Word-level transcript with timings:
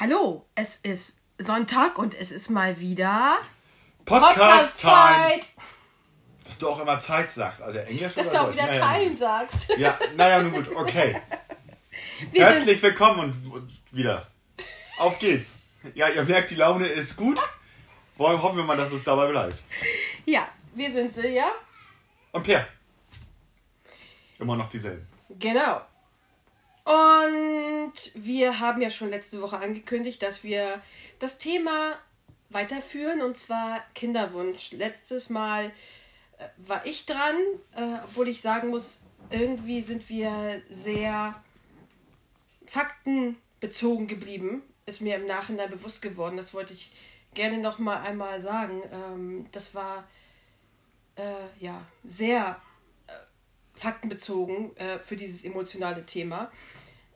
Hallo, 0.00 0.46
es 0.54 0.76
ist 0.76 1.22
Sonntag 1.38 1.98
und 1.98 2.14
es 2.14 2.30
ist 2.30 2.50
mal 2.50 2.78
wieder 2.78 3.38
Podcast-Time. 4.04 5.40
Dass 6.44 6.58
du 6.60 6.68
auch 6.68 6.78
immer 6.78 7.00
Zeit 7.00 7.32
sagst, 7.32 7.60
also 7.60 7.80
Englisch 7.80 8.14
Dass 8.14 8.28
oder 8.28 8.38
du 8.38 8.44
auch 8.44 8.52
wieder 8.52 8.66
Naja, 8.66 8.94
Time 8.94 9.16
sagst. 9.16 9.70
Ja, 9.76 9.98
naja, 10.16 10.40
nun 10.44 10.52
gut, 10.52 10.68
okay. 10.76 11.20
Wir 12.30 12.46
Herzlich 12.46 12.80
willkommen 12.80 13.18
und, 13.18 13.52
und 13.52 13.72
wieder. 13.90 14.24
Auf 14.98 15.18
geht's. 15.18 15.56
Ja, 15.94 16.08
ihr 16.08 16.22
merkt, 16.22 16.52
die 16.52 16.54
Laune 16.54 16.86
ist 16.86 17.16
gut. 17.16 17.40
Wollen, 18.18 18.40
hoffen 18.40 18.58
wir 18.58 18.64
mal, 18.64 18.76
dass 18.76 18.92
es 18.92 19.02
dabei 19.02 19.26
bleibt. 19.26 19.56
Ja, 20.26 20.46
wir 20.76 20.92
sind 20.92 21.12
Silja. 21.12 21.50
Und 22.30 22.44
Per. 22.44 22.68
Immer 24.38 24.54
noch 24.54 24.68
dieselben. 24.68 25.08
Genau. 25.28 25.80
Und 26.88 27.92
wir 28.14 28.60
haben 28.60 28.80
ja 28.80 28.88
schon 28.88 29.10
letzte 29.10 29.42
Woche 29.42 29.58
angekündigt, 29.58 30.22
dass 30.22 30.42
wir 30.42 30.80
das 31.18 31.36
Thema 31.38 31.98
weiterführen 32.48 33.20
und 33.20 33.36
zwar 33.36 33.84
Kinderwunsch. 33.94 34.72
Letztes 34.72 35.28
Mal 35.28 35.66
äh, 36.38 36.48
war 36.56 36.86
ich 36.86 37.04
dran, 37.04 37.36
äh, 37.76 37.98
obwohl 38.04 38.28
ich 38.28 38.40
sagen 38.40 38.68
muss, 38.68 39.02
irgendwie 39.28 39.82
sind 39.82 40.08
wir 40.08 40.62
sehr 40.70 41.34
faktenbezogen 42.64 44.06
geblieben. 44.06 44.62
Ist 44.86 45.02
mir 45.02 45.16
im 45.16 45.26
Nachhinein 45.26 45.68
bewusst 45.68 46.00
geworden. 46.00 46.38
Das 46.38 46.54
wollte 46.54 46.72
ich 46.72 46.90
gerne 47.34 47.58
noch 47.58 47.78
mal 47.78 48.00
einmal 48.00 48.40
sagen. 48.40 48.82
Ähm, 48.90 49.46
das 49.52 49.74
war 49.74 50.08
äh, 51.16 51.22
ja 51.60 51.82
sehr 52.02 52.58
faktenbezogen 53.78 54.76
äh, 54.76 54.98
für 54.98 55.16
dieses 55.16 55.44
emotionale 55.44 56.04
Thema. 56.04 56.50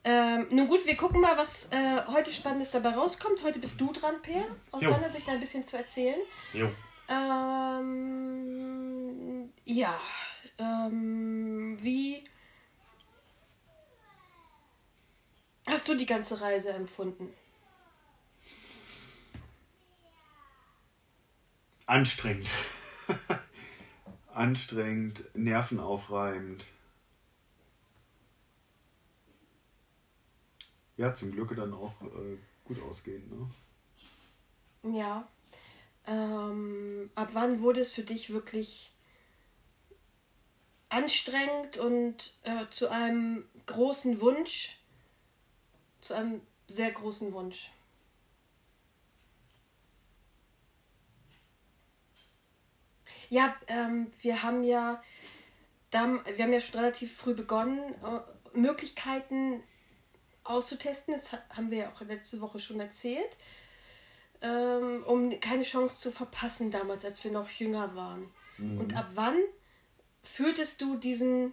Ähm, 0.05 0.47
nun 0.51 0.66
gut, 0.66 0.85
wir 0.85 0.97
gucken 0.97 1.21
mal, 1.21 1.37
was 1.38 1.71
äh, 1.71 2.01
heute 2.09 2.33
Spannendes 2.33 2.73
dabei 2.73 2.91
rauskommt. 2.91 3.45
Heute 3.45 3.61
bist 3.61 3.80
du 3.80 3.93
dran, 3.93 4.21
Per, 4.23 4.45
aus 4.73 4.83
Jo. 4.83 4.90
deiner 4.90 5.10
Sicht 5.10 5.29
ein 5.29 5.38
bisschen 5.38 5.65
zu 5.65 5.77
erzählen. 5.77 6.21
Jo. 6.52 6.71
Ähm, 7.09 8.33
ja, 9.65 10.01
ähm, 10.59 11.77
wie 11.80 12.24
hast 15.68 15.88
du 15.88 15.95
die 15.95 16.07
ganze 16.07 16.40
Reise 16.40 16.73
empfunden? 16.73 17.33
Anstrengend. 21.87 22.49
Anstrengend, 24.35 25.25
nervenaufreibend. 25.35 26.65
Ja, 30.97 31.15
zum 31.15 31.33
Glück 31.33 31.55
dann 31.57 31.74
auch 31.74 32.01
äh, 32.02 32.39
gut 32.65 32.83
ausgehen. 32.83 33.29
Ne? 34.83 34.99
Ja. 34.99 35.29
Ähm, 36.07 37.11
ab 37.15 37.30
wann 37.33 37.61
wurde 37.61 37.80
es 37.80 37.93
für 37.93 38.02
dich 38.02 38.30
wirklich 38.30 38.93
anstrengend 40.89 41.79
und 41.79 42.35
äh, 42.43 42.67
zu 42.71 42.91
einem 42.91 43.45
großen 43.67 44.21
Wunsch? 44.21 44.79
Zu 46.01 46.15
einem 46.15 46.41
sehr 46.67 46.91
großen 46.91 47.33
Wunsch. 47.33 47.71
Ja, 53.33 53.57
ähm, 53.66 54.11
wir 54.21 54.43
haben 54.43 54.63
ja, 54.63 55.02
dam- 55.91 56.21
wir 56.37 56.45
haben 56.45 56.52
ja 56.52 56.61
schon 56.61 56.80
relativ 56.80 57.16
früh 57.16 57.33
begonnen, 57.35 57.79
äh, 58.05 58.59
Möglichkeiten 58.59 59.63
auszutesten. 60.45 61.15
Das 61.15 61.33
ha- 61.33 61.43
haben 61.49 61.71
wir 61.71 61.79
ja 61.79 61.93
auch 61.93 62.01
letzte 62.02 62.41
Woche 62.43 62.59
schon 62.61 62.79
erzählt 62.80 63.37
ähm, 64.44 65.05
um 65.06 65.39
keine 65.39 65.62
Chance 65.62 66.00
zu 66.00 66.11
verpassen 66.11 66.72
damals, 66.72 67.05
als 67.05 67.22
wir 67.22 67.31
noch 67.31 67.49
jünger 67.49 67.94
waren. 67.94 68.29
Und 68.59 68.97
ab 68.97 69.06
wann 69.15 69.39
fühltest 70.25 70.81
du 70.81 70.97
diesen 70.97 71.53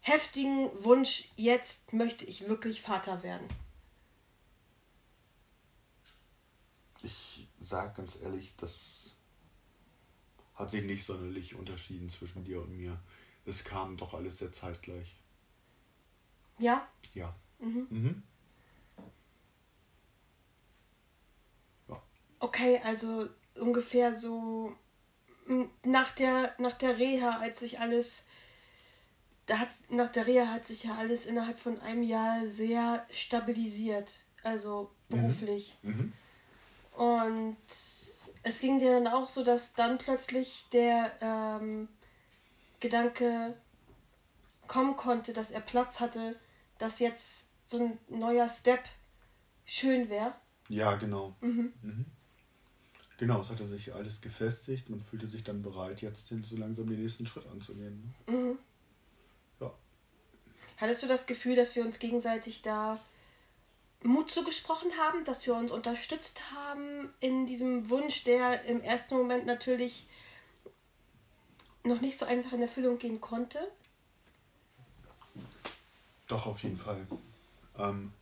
heftigen 0.00 0.68
Wunsch, 0.84 1.30
jetzt 1.36 1.92
möchte 1.94 2.24
ich 2.26 2.46
wirklich 2.46 2.82
Vater 2.82 3.22
werden? 3.22 3.46
Ich 7.02 7.48
sag 7.60 7.96
ganz 7.96 8.18
ehrlich, 8.22 8.54
das 8.58 9.15
hat 10.56 10.70
sich 10.70 10.84
nicht 10.84 11.04
sonderlich 11.04 11.54
unterschieden 11.54 12.08
zwischen 12.08 12.44
dir 12.44 12.60
und 12.62 12.76
mir. 12.76 12.98
Es 13.44 13.62
kam 13.62 13.96
doch 13.96 14.14
alles 14.14 14.38
sehr 14.38 14.52
zeitgleich. 14.52 15.16
Ja? 16.58 16.88
Ja. 17.12 17.34
Mhm. 17.58 18.22
Ja. 21.88 22.02
Okay, 22.40 22.80
also 22.82 23.28
ungefähr 23.54 24.14
so 24.14 24.74
nach 25.84 26.10
der, 26.12 26.54
nach 26.58 26.72
der 26.72 26.98
Reha, 26.98 27.38
als 27.38 27.60
sich 27.60 27.78
alles, 27.78 28.26
da 29.46 29.58
hat, 29.58 29.68
nach 29.90 30.10
der 30.10 30.26
Reha 30.26 30.48
hat 30.48 30.66
sich 30.66 30.84
ja 30.84 30.96
alles 30.96 31.26
innerhalb 31.26 31.60
von 31.60 31.80
einem 31.80 32.02
Jahr 32.02 32.48
sehr 32.48 33.06
stabilisiert, 33.12 34.24
also 34.42 34.90
beruflich. 35.08 35.76
Mhm. 35.82 36.12
Und 36.96 37.56
es 38.46 38.60
ging 38.60 38.78
dir 38.78 38.92
dann 38.92 39.08
auch 39.08 39.28
so, 39.28 39.42
dass 39.42 39.74
dann 39.74 39.98
plötzlich 39.98 40.68
der 40.72 41.12
ähm, 41.20 41.88
Gedanke 42.78 43.56
kommen 44.68 44.94
konnte, 44.94 45.32
dass 45.32 45.50
er 45.50 45.60
Platz 45.60 45.98
hatte, 45.98 46.36
dass 46.78 47.00
jetzt 47.00 47.50
so 47.64 47.84
ein 47.84 47.98
neuer 48.08 48.48
Step 48.48 48.84
schön 49.64 50.08
wäre. 50.08 50.32
Ja, 50.68 50.94
genau. 50.94 51.34
Mhm. 51.40 52.06
Genau, 53.18 53.40
es 53.40 53.50
hatte 53.50 53.66
sich 53.66 53.92
alles 53.92 54.20
gefestigt. 54.20 54.90
Man 54.90 55.00
fühlte 55.00 55.26
sich 55.26 55.42
dann 55.42 55.62
bereit, 55.62 56.00
jetzt 56.00 56.28
so 56.28 56.56
langsam 56.56 56.86
den 56.86 57.02
nächsten 57.02 57.26
Schritt 57.26 57.48
anzugehen. 57.48 58.14
Ne? 58.28 58.58
Ja. 59.58 59.74
Hattest 60.76 61.02
du 61.02 61.08
das 61.08 61.26
Gefühl, 61.26 61.56
dass 61.56 61.74
wir 61.74 61.84
uns 61.84 61.98
gegenseitig 61.98 62.62
da 62.62 63.00
Mut 64.02 64.30
zugesprochen 64.30 64.90
haben, 64.98 65.24
dass 65.24 65.46
wir 65.46 65.54
uns 65.54 65.72
unterstützt 65.72 66.52
haben 66.52 67.12
in 67.20 67.46
diesem 67.46 67.88
Wunsch, 67.88 68.24
der 68.24 68.64
im 68.64 68.80
ersten 68.82 69.16
Moment 69.16 69.46
natürlich 69.46 70.06
noch 71.82 72.00
nicht 72.00 72.18
so 72.18 72.26
einfach 72.26 72.52
in 72.52 72.62
Erfüllung 72.62 72.98
gehen 72.98 73.20
konnte? 73.20 73.58
Doch, 76.26 76.46
auf 76.46 76.62
jeden 76.62 76.78
Fall. 76.78 77.06
Ähm, 77.78 78.12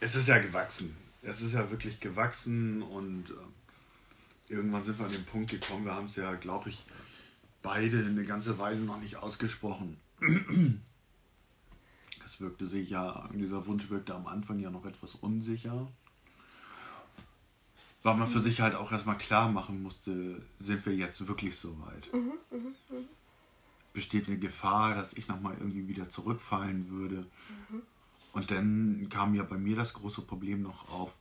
es 0.00 0.14
ist 0.14 0.28
ja 0.28 0.38
gewachsen. 0.38 0.96
Es 1.22 1.40
ist 1.40 1.54
ja 1.54 1.70
wirklich 1.70 2.00
gewachsen 2.00 2.82
und 2.82 3.30
äh, 3.30 4.52
irgendwann 4.52 4.84
sind 4.84 4.98
wir 4.98 5.06
an 5.06 5.12
den 5.12 5.24
Punkt 5.24 5.50
gekommen, 5.50 5.84
wir 5.84 5.94
haben 5.94 6.06
es 6.06 6.16
ja, 6.16 6.34
glaube 6.34 6.70
ich, 6.70 6.84
beide 7.62 7.98
eine 7.98 8.24
ganze 8.24 8.58
Weile 8.58 8.80
noch 8.80 9.00
nicht 9.00 9.16
ausgesprochen. 9.16 9.96
Es 12.24 12.40
wirkte 12.40 12.66
sich 12.66 12.90
ja, 12.90 13.28
dieser 13.34 13.66
Wunsch 13.66 13.90
wirkte 13.90 14.14
am 14.14 14.26
Anfang 14.26 14.58
ja 14.58 14.70
noch 14.70 14.86
etwas 14.86 15.16
unsicher. 15.16 15.88
Weil 18.02 18.16
man 18.16 18.28
für 18.28 18.40
sich 18.40 18.60
halt 18.60 18.74
auch 18.74 18.90
erstmal 18.90 19.18
klar 19.18 19.50
machen 19.50 19.82
musste, 19.82 20.42
sind 20.58 20.84
wir 20.86 20.94
jetzt 20.94 21.26
wirklich 21.28 21.56
so 21.56 21.78
weit? 21.80 22.08
besteht 23.92 24.26
eine 24.26 24.38
Gefahr, 24.38 24.94
dass 24.94 25.12
ich 25.12 25.28
nochmal 25.28 25.56
irgendwie 25.58 25.88
wieder 25.88 26.08
zurückfallen 26.08 26.88
würde. 26.90 27.26
Und 28.32 28.50
dann 28.50 29.08
kam 29.10 29.34
ja 29.34 29.42
bei 29.42 29.58
mir 29.58 29.76
das 29.76 29.92
große 29.94 30.22
Problem 30.22 30.62
noch 30.62 30.88
auf, 30.88 31.12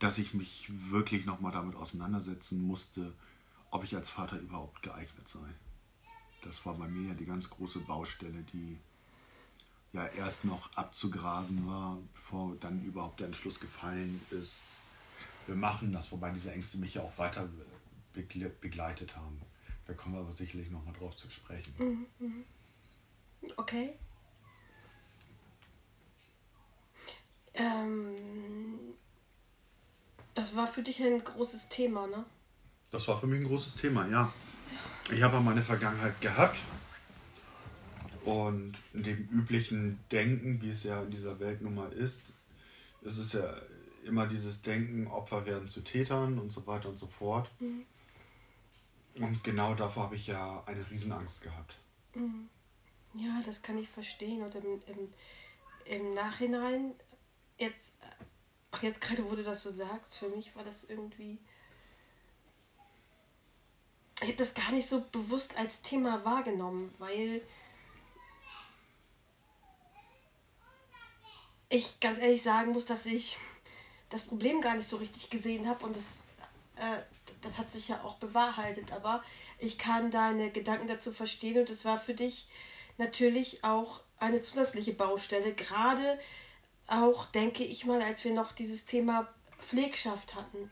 dass 0.00 0.18
ich 0.18 0.34
mich 0.34 0.70
wirklich 0.90 1.24
nochmal 1.24 1.52
damit 1.52 1.76
auseinandersetzen 1.76 2.60
musste, 2.60 3.12
ob 3.70 3.84
ich 3.84 3.94
als 3.94 4.10
Vater 4.10 4.38
überhaupt 4.38 4.82
geeignet 4.82 5.28
sei. 5.28 5.48
Das 6.44 6.64
war 6.66 6.74
bei 6.74 6.86
mir 6.86 7.08
ja 7.08 7.14
die 7.14 7.24
ganz 7.24 7.48
große 7.50 7.80
Baustelle, 7.80 8.44
die 8.52 8.78
ja 9.92 10.06
erst 10.06 10.44
noch 10.44 10.76
abzugrasen 10.76 11.66
war, 11.66 11.98
bevor 12.14 12.54
dann 12.56 12.84
überhaupt 12.84 13.20
der 13.20 13.28
Entschluss 13.28 13.58
gefallen 13.60 14.20
ist. 14.30 14.62
Wir 15.46 15.56
machen 15.56 15.92
das, 15.92 16.10
wobei 16.12 16.30
diese 16.30 16.52
Ängste 16.52 16.78
mich 16.78 16.94
ja 16.94 17.02
auch 17.02 17.16
weiter 17.16 17.48
begle- 18.14 18.52
begleitet 18.60 19.16
haben. 19.16 19.40
Da 19.86 19.94
kommen 19.94 20.14
wir 20.14 20.20
aber 20.20 20.32
sicherlich 20.32 20.70
nochmal 20.70 20.94
drauf 20.94 21.16
zu 21.16 21.30
sprechen. 21.30 22.06
Okay. 23.56 23.94
Ähm, 27.52 28.14
das 30.34 30.56
war 30.56 30.66
für 30.66 30.82
dich 30.82 31.02
ein 31.02 31.22
großes 31.22 31.68
Thema, 31.68 32.06
ne? 32.06 32.24
Das 32.90 33.06
war 33.06 33.20
für 33.20 33.26
mich 33.26 33.40
ein 33.40 33.46
großes 33.46 33.76
Thema, 33.76 34.08
ja. 34.08 34.32
Ich 35.12 35.22
habe 35.22 35.40
meine 35.40 35.62
Vergangenheit 35.62 36.20
gehabt 36.20 36.58
und 38.24 38.72
in 38.94 39.02
dem 39.02 39.28
üblichen 39.28 40.00
Denken, 40.10 40.62
wie 40.62 40.70
es 40.70 40.84
ja 40.84 41.02
in 41.02 41.10
dieser 41.10 41.38
Welt 41.40 41.60
nun 41.60 41.74
mal 41.74 41.92
ist, 41.92 42.32
ist 43.02 43.18
es 43.18 43.34
ja 43.34 43.54
immer 44.04 44.26
dieses 44.26 44.62
Denken, 44.62 45.06
Opfer 45.06 45.44
werden 45.46 45.68
zu 45.68 45.82
Tätern 45.82 46.38
und 46.38 46.50
so 46.50 46.66
weiter 46.66 46.88
und 46.88 46.96
so 46.96 47.06
fort. 47.06 47.50
Und 49.16 49.44
genau 49.44 49.74
davor 49.74 50.04
habe 50.04 50.16
ich 50.16 50.26
ja 50.26 50.62
eine 50.66 50.84
Riesenangst 50.90 51.42
gehabt. 51.42 51.76
Ja, 53.14 53.42
das 53.44 53.62
kann 53.62 53.78
ich 53.78 53.88
verstehen. 53.88 54.42
Und 54.42 54.54
im, 54.54 54.82
im, 54.86 55.12
im 55.84 56.14
Nachhinein, 56.14 56.94
jetzt, 57.58 57.92
auch 58.70 58.82
jetzt 58.82 59.00
gerade, 59.00 59.24
wo 59.30 59.36
du 59.36 59.44
das 59.44 59.62
so 59.62 59.70
sagst, 59.70 60.16
für 60.16 60.28
mich 60.28 60.54
war 60.56 60.64
das 60.64 60.84
irgendwie. 60.84 61.38
Ich 64.20 64.28
habe 64.28 64.36
das 64.36 64.54
gar 64.54 64.70
nicht 64.70 64.86
so 64.86 65.04
bewusst 65.12 65.58
als 65.58 65.82
Thema 65.82 66.24
wahrgenommen, 66.24 66.94
weil 66.98 67.42
ich 71.68 71.98
ganz 72.00 72.18
ehrlich 72.18 72.42
sagen 72.42 72.72
muss, 72.72 72.86
dass 72.86 73.06
ich 73.06 73.36
das 74.10 74.22
Problem 74.22 74.60
gar 74.60 74.76
nicht 74.76 74.88
so 74.88 74.96
richtig 74.96 75.30
gesehen 75.30 75.68
habe 75.68 75.84
und 75.84 75.96
das, 75.96 76.20
äh, 76.76 77.00
das 77.42 77.58
hat 77.58 77.72
sich 77.72 77.88
ja 77.88 78.02
auch 78.04 78.14
bewahrheitet. 78.16 78.92
Aber 78.92 79.24
ich 79.58 79.78
kann 79.78 80.10
deine 80.10 80.50
Gedanken 80.50 80.86
dazu 80.86 81.12
verstehen 81.12 81.58
und 81.58 81.70
es 81.70 81.84
war 81.84 81.98
für 81.98 82.14
dich 82.14 82.46
natürlich 82.96 83.64
auch 83.64 84.00
eine 84.18 84.40
zusätzliche 84.40 84.92
Baustelle, 84.92 85.52
gerade 85.52 86.18
auch, 86.86 87.26
denke 87.26 87.64
ich 87.64 87.84
mal, 87.84 88.02
als 88.02 88.24
wir 88.24 88.32
noch 88.32 88.52
dieses 88.52 88.86
Thema 88.86 89.28
Pflegschaft 89.58 90.34
hatten. 90.34 90.70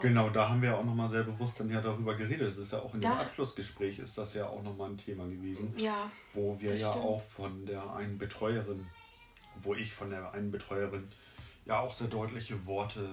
Genau, 0.00 0.28
da 0.30 0.48
haben 0.48 0.60
wir 0.60 0.70
ja 0.70 0.76
auch 0.76 0.84
nochmal 0.84 1.08
sehr 1.08 1.22
bewusst 1.22 1.60
dann 1.60 1.70
ja 1.70 1.80
darüber 1.80 2.14
geredet. 2.14 2.48
Es 2.48 2.58
ist 2.58 2.72
ja 2.72 2.80
auch 2.80 2.94
in 2.94 3.00
da, 3.00 3.10
dem 3.10 3.18
Abschlussgespräch 3.18 3.98
ist 4.00 4.18
das 4.18 4.34
ja 4.34 4.48
auch 4.48 4.62
nochmal 4.62 4.90
ein 4.90 4.96
Thema 4.96 5.26
gewesen. 5.26 5.72
Ja. 5.76 6.10
Wo 6.32 6.60
wir 6.60 6.76
ja 6.76 6.90
stimmt. 6.90 7.04
auch 7.04 7.22
von 7.22 7.64
der 7.64 7.94
einen 7.94 8.18
Betreuerin, 8.18 8.86
wo 9.62 9.74
ich 9.74 9.92
von 9.92 10.10
der 10.10 10.32
einen 10.32 10.50
Betreuerin 10.50 11.08
ja 11.64 11.78
auch 11.78 11.92
sehr 11.92 12.08
deutliche 12.08 12.66
Worte 12.66 13.08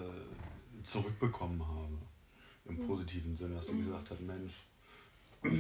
zurückbekommen 0.84 1.66
habe. 1.68 1.98
Im 2.66 2.76
mhm. 2.78 2.88
positiven 2.88 3.36
Sinne, 3.36 3.56
dass 3.56 3.68
sie 3.68 3.74
mhm. 3.74 3.86
gesagt 3.86 4.12
hat, 4.12 4.22
Mensch, 4.22 4.64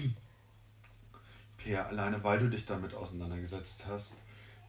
Per, 1.58 1.88
alleine 1.88 2.24
weil 2.24 2.40
du 2.40 2.50
dich 2.50 2.66
damit 2.66 2.96
auseinandergesetzt 2.96 3.86
hast, 3.88 4.16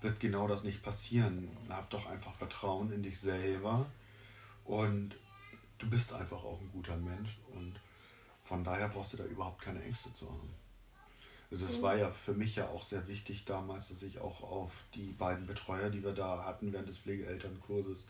wird 0.02 0.20
genau 0.20 0.46
das 0.46 0.64
nicht 0.64 0.82
passieren. 0.82 1.48
Hab 1.68 1.88
doch 1.90 2.06
einfach 2.06 2.34
Vertrauen 2.34 2.92
in 2.92 3.02
dich 3.02 3.18
selber 3.18 3.86
und 4.64 5.16
du 5.82 5.90
bist 5.90 6.12
einfach 6.12 6.42
auch 6.44 6.60
ein 6.60 6.70
guter 6.72 6.96
Mensch 6.96 7.38
und 7.54 7.80
von 8.44 8.64
daher 8.64 8.88
brauchst 8.88 9.14
du 9.14 9.16
da 9.18 9.24
überhaupt 9.24 9.62
keine 9.62 9.82
Ängste 9.82 10.12
zu 10.14 10.28
haben. 10.30 10.50
Also 11.50 11.66
es 11.66 11.78
mhm. 11.78 11.82
war 11.82 11.96
ja 11.96 12.10
für 12.10 12.34
mich 12.34 12.56
ja 12.56 12.68
auch 12.68 12.84
sehr 12.84 13.06
wichtig 13.08 13.44
damals, 13.44 13.88
dass 13.88 14.02
ich 14.02 14.18
auch 14.18 14.42
auf 14.42 14.84
die 14.94 15.12
beiden 15.12 15.46
Betreuer, 15.46 15.90
die 15.90 16.02
wir 16.02 16.12
da 16.12 16.44
hatten 16.44 16.72
während 16.72 16.88
des 16.88 16.98
Pflegeelternkurses, 16.98 18.08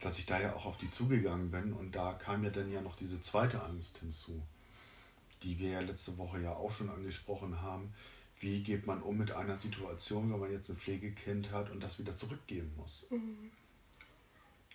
dass 0.00 0.18
ich 0.18 0.26
da 0.26 0.40
ja 0.40 0.54
auch 0.54 0.66
auf 0.66 0.76
die 0.76 0.90
zugegangen 0.90 1.50
bin 1.50 1.72
und 1.72 1.94
da 1.94 2.12
kam 2.12 2.44
ja 2.44 2.50
dann 2.50 2.70
ja 2.70 2.82
noch 2.82 2.96
diese 2.96 3.20
zweite 3.20 3.62
Angst 3.62 3.98
hinzu 3.98 4.42
die 5.42 5.58
wir 5.58 5.70
ja 5.70 5.80
letzte 5.80 6.16
Woche 6.18 6.40
ja 6.40 6.52
auch 6.54 6.70
schon 6.70 6.90
angesprochen 6.90 7.60
haben. 7.60 7.92
Wie 8.40 8.62
geht 8.62 8.86
man 8.86 9.02
um 9.02 9.18
mit 9.18 9.32
einer 9.32 9.56
Situation, 9.56 10.32
wenn 10.32 10.40
man 10.40 10.50
jetzt 10.50 10.68
ein 10.70 10.76
Pflegekind 10.76 11.52
hat 11.52 11.70
und 11.70 11.82
das 11.82 11.98
wieder 11.98 12.16
zurückgeben 12.16 12.72
muss? 12.76 13.06
Mhm. 13.10 13.50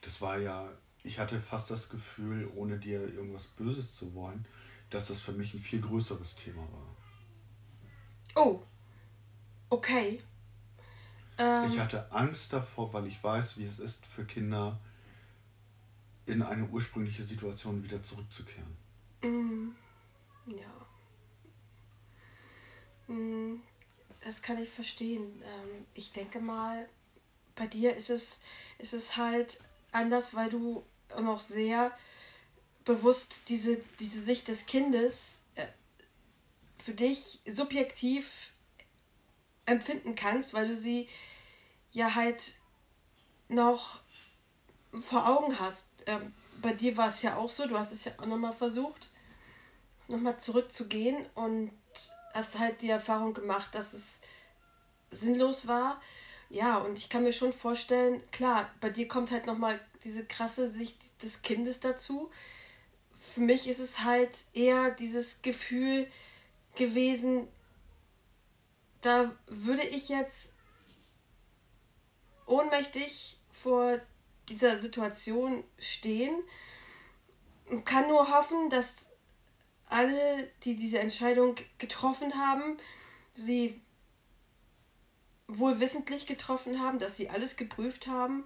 Das 0.01 0.21
war 0.21 0.37
ja, 0.37 0.69
ich 1.07 1.19
hatte 1.19 1.39
fast 1.39 1.71
das 1.71 1.89
Gefühl, 1.89 2.51
ohne 2.54 2.77
dir 2.77 3.01
irgendwas 3.01 3.45
Böses 3.48 3.95
zu 3.95 4.13
wollen, 4.13 4.45
dass 4.89 5.07
das 5.07 5.21
für 5.21 5.31
mich 5.31 5.54
ein 5.54 5.62
viel 5.62 5.81
größeres 5.81 6.36
Thema 6.36 6.62
war. 6.62 6.95
Oh, 8.36 8.62
okay. 9.69 10.21
Ähm. 11.38 11.71
Ich 11.71 11.80
hatte 11.80 12.12
Angst 12.12 12.51
davor, 12.51 12.92
weil 12.94 13.07
ich 13.07 13.24
weiß, 13.24 13.57
wie 13.57 13.65
es 13.65 13.80
ist 13.80 14.06
für 14.06 14.25
Kinder, 14.25 14.80
in 16.25 16.42
eine 16.42 16.65
ursprüngliche 16.65 17.24
Situation 17.24 17.83
wieder 17.83 18.03
zurückzukehren. 18.03 18.75
Mhm. 19.24 19.75
Ja. 20.48 20.88
Hm, 23.07 23.62
das 24.24 24.42
kann 24.42 24.62
ich 24.62 24.69
verstehen. 24.69 25.42
Ähm, 25.42 25.86
ich 25.94 26.12
denke 26.12 26.42
mal, 26.42 26.88
bei 27.56 27.65
dir 27.65 27.95
ist 27.95 28.10
es, 28.10 28.42
ist 28.77 28.94
es 28.94 29.15
halt 29.15 29.62
anders, 29.92 30.33
weil 30.33 30.50
du 30.50 30.83
noch 31.19 31.42
sehr 31.42 31.92
bewusst 32.86 33.50
diese, 33.50 33.77
diese 34.00 34.21
Sicht 34.21 34.48
des 34.48 34.65
Kindes 34.65 35.45
äh, 35.56 35.65
für 36.83 36.94
dich 36.94 37.42
subjektiv 37.45 38.54
empfinden 39.65 40.15
kannst, 40.15 40.54
weil 40.54 40.69
du 40.69 40.77
sie 40.77 41.09
ja 41.92 42.15
halt 42.15 42.54
noch 43.50 44.00
vor 45.01 45.27
Augen 45.27 45.59
hast. 45.59 46.04
Ähm, 46.06 46.33
bei 46.62 46.74
dir 46.74 46.95
war 46.95 47.10
es 47.10 47.21
ja 47.21 47.36
auch 47.36 47.51
so, 47.51 47.68
du 47.68 47.77
hast 47.77 47.92
es 47.92 48.06
ja 48.06 48.13
auch 48.18 48.25
nochmal 48.25 48.53
versucht 48.53 49.10
nochmal 50.07 50.38
zurückzugehen 50.38 51.25
und 51.36 51.71
hast 52.33 52.60
halt 52.60 52.81
die 52.81 52.89
Erfahrung 52.89 53.33
gemacht, 53.33 53.74
dass 53.74 53.94
es 53.94 54.21
sinnlos 55.12 55.68
war. 55.68 56.01
Ja, 56.50 56.77
und 56.77 56.98
ich 56.98 57.10
kann 57.10 57.24
mir 57.24 57.33
schon 57.33 57.53
vorstellen, 57.53 58.21
klar, 58.31 58.69
bei 58.80 58.89
dir 58.89 59.07
kommt 59.07 59.31
halt 59.31 59.45
nochmal 59.45 59.80
diese 60.03 60.25
krasse 60.25 60.69
Sicht 60.69 60.99
des 61.23 61.41
Kindes 61.41 61.79
dazu. 61.79 62.31
Für 63.19 63.41
mich 63.41 63.67
ist 63.67 63.79
es 63.79 64.03
halt 64.03 64.31
eher 64.53 64.91
dieses 64.91 65.41
Gefühl 65.41 66.07
gewesen, 66.75 67.47
da 69.01 69.35
würde 69.47 69.83
ich 69.83 70.09
jetzt 70.09 70.53
ohnmächtig 72.45 73.38
vor 73.51 73.99
dieser 74.49 74.79
Situation 74.79 75.63
stehen 75.77 76.35
und 77.69 77.85
kann 77.85 78.07
nur 78.07 78.31
hoffen, 78.31 78.69
dass 78.69 79.11
alle, 79.89 80.50
die 80.63 80.75
diese 80.75 81.00
Entscheidung 81.00 81.55
getroffen 81.77 82.35
haben, 82.35 82.77
sie 83.33 83.81
wohl 85.47 85.79
wissentlich 85.79 86.25
getroffen 86.25 86.81
haben, 86.81 87.00
dass 87.00 87.17
sie 87.17 87.29
alles 87.29 87.55
geprüft 87.55 88.07
haben. 88.07 88.45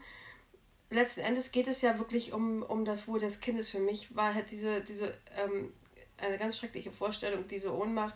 Letzten 0.92 1.22
Endes 1.22 1.52
geht 1.52 1.68
es 1.68 1.82
ja 1.82 1.98
wirklich 2.00 2.34
um, 2.34 2.64
um 2.64 2.86
das 2.86 3.08
Wohl 3.08 3.20
des 3.20 3.40
Kindes. 3.40 3.70
Für 3.70 3.80
mich 3.80 4.16
war 4.16 4.36
halt 4.36 4.52
diese, 4.52 4.82
diese 4.82 5.18
ähm, 5.38 5.74
eine 6.18 6.38
ganz 6.38 6.58
schreckliche 6.58 6.92
Vorstellung, 6.92 7.48
diese 7.48 7.74
Ohnmacht, 7.74 8.16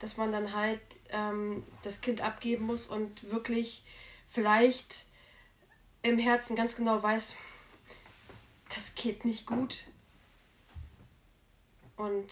dass 0.00 0.16
man 0.16 0.32
dann 0.32 0.52
halt 0.52 0.80
ähm, 1.10 1.64
das 1.82 2.00
Kind 2.00 2.20
abgeben 2.20 2.66
muss 2.66 2.88
und 2.88 3.30
wirklich 3.30 3.84
vielleicht 4.28 5.06
im 6.02 6.18
Herzen 6.18 6.56
ganz 6.56 6.76
genau 6.76 7.02
weiß, 7.02 7.36
das 8.74 8.94
geht 8.96 9.24
nicht 9.24 9.46
gut. 9.46 9.84
Und 11.96 12.26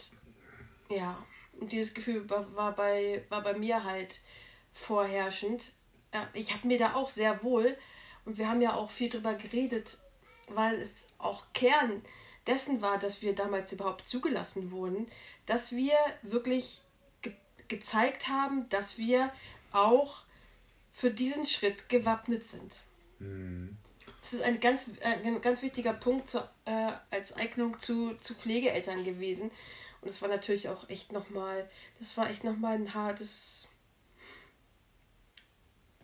ja, 0.89 1.25
dieses 1.61 1.95
Gefühl 1.95 2.29
war, 2.29 2.73
bei, 2.73 3.25
war 3.29 3.43
bei 3.43 3.55
mir 3.55 3.85
halt 3.85 4.21
vorherrschend. 4.73 5.73
Ich 6.32 6.55
habe 6.55 6.67
mir 6.67 6.79
da 6.79 6.94
auch 6.94 7.11
sehr 7.11 7.43
wohl, 7.43 7.77
und 8.29 8.37
wir 8.37 8.47
haben 8.47 8.61
ja 8.61 8.75
auch 8.75 8.91
viel 8.91 9.08
drüber 9.08 9.32
geredet, 9.32 9.97
weil 10.51 10.75
es 10.75 11.06
auch 11.17 11.47
Kern 11.55 12.03
dessen 12.47 12.82
war, 12.82 12.99
dass 12.99 13.23
wir 13.23 13.35
damals 13.35 13.73
überhaupt 13.73 14.06
zugelassen 14.06 14.70
wurden, 14.70 15.06
dass 15.47 15.73
wir 15.73 15.94
wirklich 16.20 16.82
ge 17.23 17.32
gezeigt 17.69 18.29
haben, 18.29 18.69
dass 18.69 18.99
wir 18.99 19.32
auch 19.73 20.25
für 20.93 21.11
diesen 21.11 21.47
Schritt 21.47 21.89
gewappnet 21.89 22.47
sind. 22.47 22.82
Mhm. 23.19 23.79
Das 24.20 24.35
ist 24.35 24.43
ein 24.43 24.61
ganz, 24.61 24.91
ein 25.03 25.41
ganz 25.41 25.63
wichtiger 25.63 25.94
Punkt 25.94 26.29
zu, 26.29 26.47
äh, 26.67 26.93
als 27.11 27.35
Eignung 27.35 27.81
zu, 27.81 28.15
zu 28.17 28.35
Pflegeeltern 28.35 29.05
gewesen. 29.05 29.51
Und 30.03 30.11
es 30.11 30.20
war 30.20 30.29
natürlich 30.29 30.69
auch 30.69 30.87
echt 30.91 31.13
nochmal, 31.13 31.67
das 31.99 32.15
war 32.19 32.29
echt 32.29 32.44
nochmal 32.44 32.75
ein 32.75 32.93
hartes, 32.93 33.69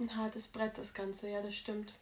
ein 0.00 0.16
hartes 0.16 0.49
Brett, 0.49 0.78
das 0.78 0.95
Ganze, 0.95 1.28
ja, 1.28 1.43
das 1.43 1.54
stimmt. 1.54 1.93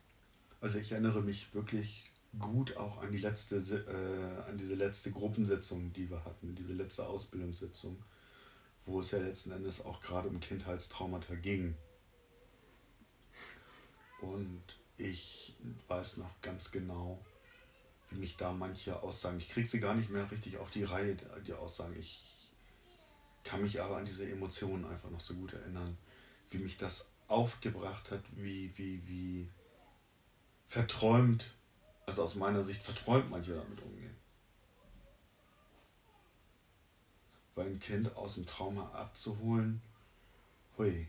Also 0.62 0.78
ich 0.78 0.92
erinnere 0.92 1.23
mich 1.23 1.52
wirklich 1.54 2.09
gut 2.38 2.76
auch 2.76 3.02
an 3.02 3.11
die 3.11 3.19
letzte, 3.19 3.57
äh, 3.57 4.49
an 4.49 4.57
diese 4.57 4.76
letzte 4.76 5.11
Gruppensitzung, 5.11 5.92
die 5.92 6.09
wir 6.09 6.25
hatten, 6.25 6.54
diese 6.54 6.73
letzte 6.73 7.04
Ausbildungssitzung, 7.04 8.00
wo 8.87 9.00
es 9.00 9.11
ja 9.11 9.19
letzten 9.19 9.50
Endes 9.50 9.85
auch 9.85 10.00
gerade 10.00 10.28
um 10.28 10.38
Kindheitstraumata 10.38 11.35
ging. 11.35 11.75
Und 14.21 14.62
ich 14.99 15.57
weiß 15.88 16.19
noch 16.19 16.40
ganz 16.42 16.71
genau, 16.71 17.21
wie 18.11 18.19
mich 18.19 18.37
da 18.37 18.52
manche 18.52 19.02
Aussagen, 19.02 19.38
ich 19.38 19.49
kriege 19.49 19.66
sie 19.66 19.81
gar 19.81 19.97
nicht 19.97 20.11
mehr 20.11 20.31
richtig 20.31 20.59
auf 20.59 20.71
die 20.71 20.85
Reihe, 20.85 21.16
die 21.45 21.54
Aussagen. 21.54 21.97
Ich 21.99 22.23
kann 23.42 23.62
mich 23.62 23.83
aber 23.83 23.97
an 23.97 24.04
diese 24.04 24.31
Emotionen 24.31 24.85
einfach 24.85 25.11
noch 25.11 25.21
so 25.21 25.35
gut 25.35 25.54
erinnern, 25.54 25.99
wie 26.50 26.59
mich 26.59 26.76
das 26.76 27.11
aufgebracht 27.26 28.12
hat, 28.12 28.23
wie, 28.37 28.71
wie, 28.76 29.02
wie 29.09 29.49
verträumt, 30.73 31.50
also 32.07 32.25
aus 32.25 32.35
meiner 32.35 32.64
Sicht 32.64 32.83
verträumt 32.83 33.29
manche 33.29 33.55
damit 33.55 33.83
umgehen. 33.83 34.17
Weil 37.55 37.67
ein 37.67 37.79
Kind 37.79 38.17
aus 38.17 38.37
dem 38.37 38.47
Trauma 38.47 38.91
abzuholen, 38.93 39.83
hui, 40.79 41.07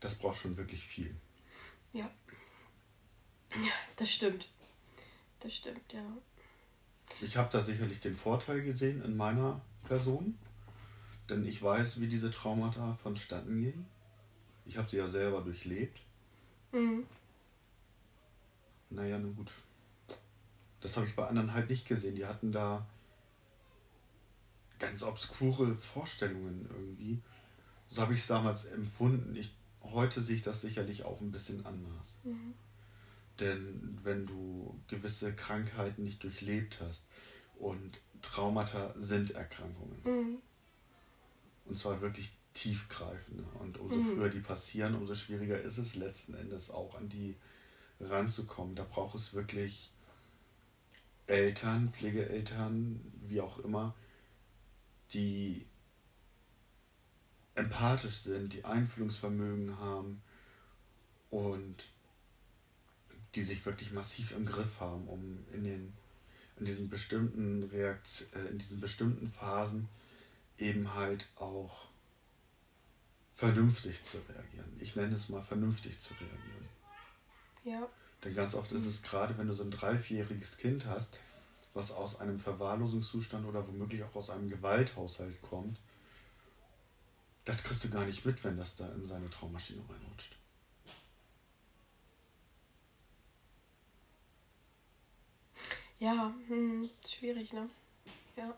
das 0.00 0.16
braucht 0.16 0.38
schon 0.38 0.56
wirklich 0.56 0.84
viel. 0.84 1.14
Ja. 1.92 2.10
Ja, 3.54 3.72
das 3.94 4.10
stimmt. 4.10 4.48
Das 5.38 5.54
stimmt, 5.54 5.92
ja. 5.92 6.02
Ich 7.20 7.36
habe 7.36 7.48
da 7.52 7.60
sicherlich 7.60 8.00
den 8.00 8.16
Vorteil 8.16 8.62
gesehen 8.64 9.04
in 9.04 9.16
meiner 9.16 9.60
Person, 9.84 10.36
denn 11.30 11.46
ich 11.46 11.62
weiß, 11.62 12.00
wie 12.00 12.08
diese 12.08 12.32
Traumata 12.32 12.98
vonstatten 13.00 13.60
gehen. 13.60 13.86
Ich 14.64 14.76
habe 14.76 14.88
sie 14.88 14.96
ja 14.96 15.06
selber 15.06 15.42
durchlebt. 15.42 16.00
Mhm. 16.72 17.06
Naja, 18.90 19.18
nun 19.18 19.34
gut. 19.36 19.52
Das 20.80 20.96
habe 20.96 21.06
ich 21.06 21.16
bei 21.16 21.26
anderen 21.26 21.52
halt 21.52 21.70
nicht 21.70 21.86
gesehen. 21.86 22.14
Die 22.14 22.26
hatten 22.26 22.52
da 22.52 22.86
ganz 24.78 25.02
obskure 25.02 25.74
Vorstellungen 25.76 26.68
irgendwie. 26.70 27.20
So 27.88 28.02
habe 28.02 28.14
ich 28.14 28.20
es 28.20 28.26
damals 28.26 28.66
empfunden. 28.66 29.34
Ich, 29.36 29.54
heute 29.82 30.20
sehe 30.20 30.36
ich 30.36 30.42
das 30.42 30.60
sicherlich 30.60 31.04
auch 31.04 31.20
ein 31.20 31.32
bisschen 31.32 31.64
anders. 31.66 32.16
Mhm. 32.24 32.54
Denn 33.40 33.98
wenn 34.02 34.26
du 34.26 34.78
gewisse 34.88 35.34
Krankheiten 35.34 36.04
nicht 36.04 36.22
durchlebt 36.22 36.80
hast 36.80 37.06
und 37.58 37.98
Traumata 38.22 38.94
sind 38.98 39.32
Erkrankungen. 39.32 40.00
Mhm. 40.04 40.38
Und 41.66 41.78
zwar 41.78 42.00
wirklich 42.00 42.32
tiefgreifende. 42.54 43.44
Und 43.60 43.78
umso 43.78 43.96
mhm. 43.96 44.14
früher 44.14 44.28
die 44.30 44.40
passieren, 44.40 44.94
umso 44.94 45.14
schwieriger 45.14 45.60
ist 45.60 45.78
es 45.78 45.96
letzten 45.96 46.34
Endes 46.34 46.70
auch 46.70 46.96
an 46.96 47.08
die 47.08 47.34
ranzukommen. 48.00 48.74
Da 48.74 48.84
braucht 48.84 49.14
es 49.14 49.34
wirklich 49.34 49.90
Eltern, 51.26 51.92
Pflegeeltern, 51.92 53.00
wie 53.28 53.40
auch 53.40 53.58
immer, 53.58 53.94
die 55.12 55.66
empathisch 57.54 58.18
sind, 58.18 58.52
die 58.52 58.64
Einfühlungsvermögen 58.64 59.78
haben 59.78 60.22
und 61.30 61.88
die 63.34 63.42
sich 63.42 63.64
wirklich 63.66 63.92
massiv 63.92 64.32
im 64.32 64.46
Griff 64.46 64.80
haben, 64.80 65.06
um 65.08 65.44
in, 65.52 65.64
den, 65.64 65.92
in 66.58 66.64
diesen 66.64 66.88
bestimmten 66.88 67.64
Reakt 67.64 68.26
äh, 68.34 68.48
in 68.48 68.58
diesen 68.58 68.80
bestimmten 68.80 69.28
Phasen 69.28 69.88
eben 70.58 70.94
halt 70.94 71.28
auch 71.36 71.86
vernünftig 73.34 74.02
zu 74.04 74.18
reagieren. 74.28 74.72
Ich 74.80 74.96
nenne 74.96 75.14
es 75.14 75.28
mal 75.28 75.42
vernünftig 75.42 76.00
zu 76.00 76.14
reagieren. 76.14 76.55
Ja. 77.66 77.88
Denn 78.24 78.34
ganz 78.34 78.54
oft 78.54 78.70
ist 78.72 78.86
es 78.86 79.02
gerade, 79.02 79.36
wenn 79.36 79.48
du 79.48 79.52
so 79.52 79.64
ein 79.64 79.72
dreivierjähriges 79.72 80.56
Kind 80.56 80.86
hast, 80.86 81.16
was 81.74 81.90
aus 81.90 82.20
einem 82.20 82.38
Verwahrlosungszustand 82.38 83.44
oder 83.44 83.66
womöglich 83.66 84.04
auch 84.04 84.14
aus 84.14 84.30
einem 84.30 84.48
Gewalthaushalt 84.48 85.42
kommt, 85.42 85.78
das 87.44 87.64
kriegst 87.64 87.84
du 87.84 87.90
gar 87.90 88.06
nicht 88.06 88.24
mit, 88.24 88.42
wenn 88.44 88.56
das 88.56 88.76
da 88.76 88.88
in 88.92 89.06
seine 89.06 89.28
Traumaschine 89.30 89.82
reinrutscht. 89.88 90.36
Ja, 95.98 96.32
hm, 96.48 96.88
schwierig, 97.06 97.52
ne? 97.52 97.68
Ja. 98.36 98.56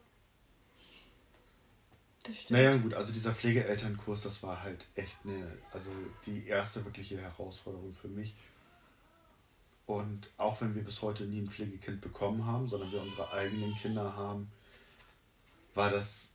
Das 2.25 2.37
stimmt. 2.37 2.51
Naja, 2.51 2.77
gut, 2.77 2.95
also 2.95 3.13
dieser 3.13 3.33
Pflegeelternkurs, 3.33 4.23
das 4.23 4.43
war 4.43 4.63
halt 4.63 4.85
echt 4.97 5.17
eine, 5.25 5.57
also 5.73 5.91
die 6.27 6.47
erste 6.47 6.85
wirkliche 6.85 7.19
Herausforderung 7.19 7.95
für 7.95 8.09
mich. 8.09 8.35
Und 9.89 10.29
auch 10.37 10.61
wenn 10.61 10.75
wir 10.75 10.85
bis 10.85 11.01
heute 11.01 11.25
nie 11.25 11.41
ein 11.41 11.49
Pflegekind 11.49 12.03
bekommen 12.03 12.45
haben, 12.45 12.69
sondern 12.69 12.93
wir 12.93 13.01
unsere 13.01 13.33
eigenen 13.33 13.75
Kinder 13.75 14.15
haben, 14.15 14.53
war 15.75 15.91
das, 15.91 16.35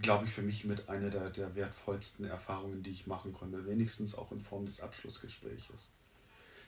glaube 0.00 0.26
ich, 0.26 0.30
für 0.30 0.42
mich 0.42 0.64
mit 0.64 0.88
einer 0.88 1.10
der, 1.10 1.30
der 1.30 1.56
wertvollsten 1.56 2.26
Erfahrungen, 2.26 2.84
die 2.84 2.92
ich 2.92 3.08
machen 3.08 3.32
konnte. 3.32 3.66
Wenigstens 3.66 4.14
auch 4.14 4.30
in 4.30 4.40
Form 4.40 4.66
des 4.66 4.80
Abschlussgespräches. 4.80 5.88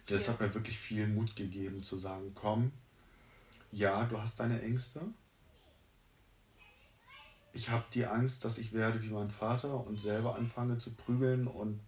Das 0.09 0.27
ja. 0.27 0.33
hat 0.33 0.41
mir 0.41 0.53
wirklich 0.53 0.77
viel 0.77 1.07
Mut 1.07 1.37
gegeben 1.37 1.85
zu 1.85 1.99
sagen, 1.99 2.33
komm, 2.35 2.73
ja, 3.71 4.07
du 4.07 4.21
hast 4.21 4.41
deine 4.41 4.61
Ängste, 4.63 5.03
ich 7.53 7.71
habe 7.71 7.85
die 7.95 8.07
Angst, 8.07 8.45
dass 8.45 8.59
ich 8.59 8.73
werde 8.73 9.01
wie 9.05 9.11
mein 9.11 9.31
Vater 9.31 9.87
und 9.87 10.01
selber 10.01 10.35
anfange 10.35 10.79
zu 10.79 10.95
prügeln 10.95 11.47
und 11.47 11.79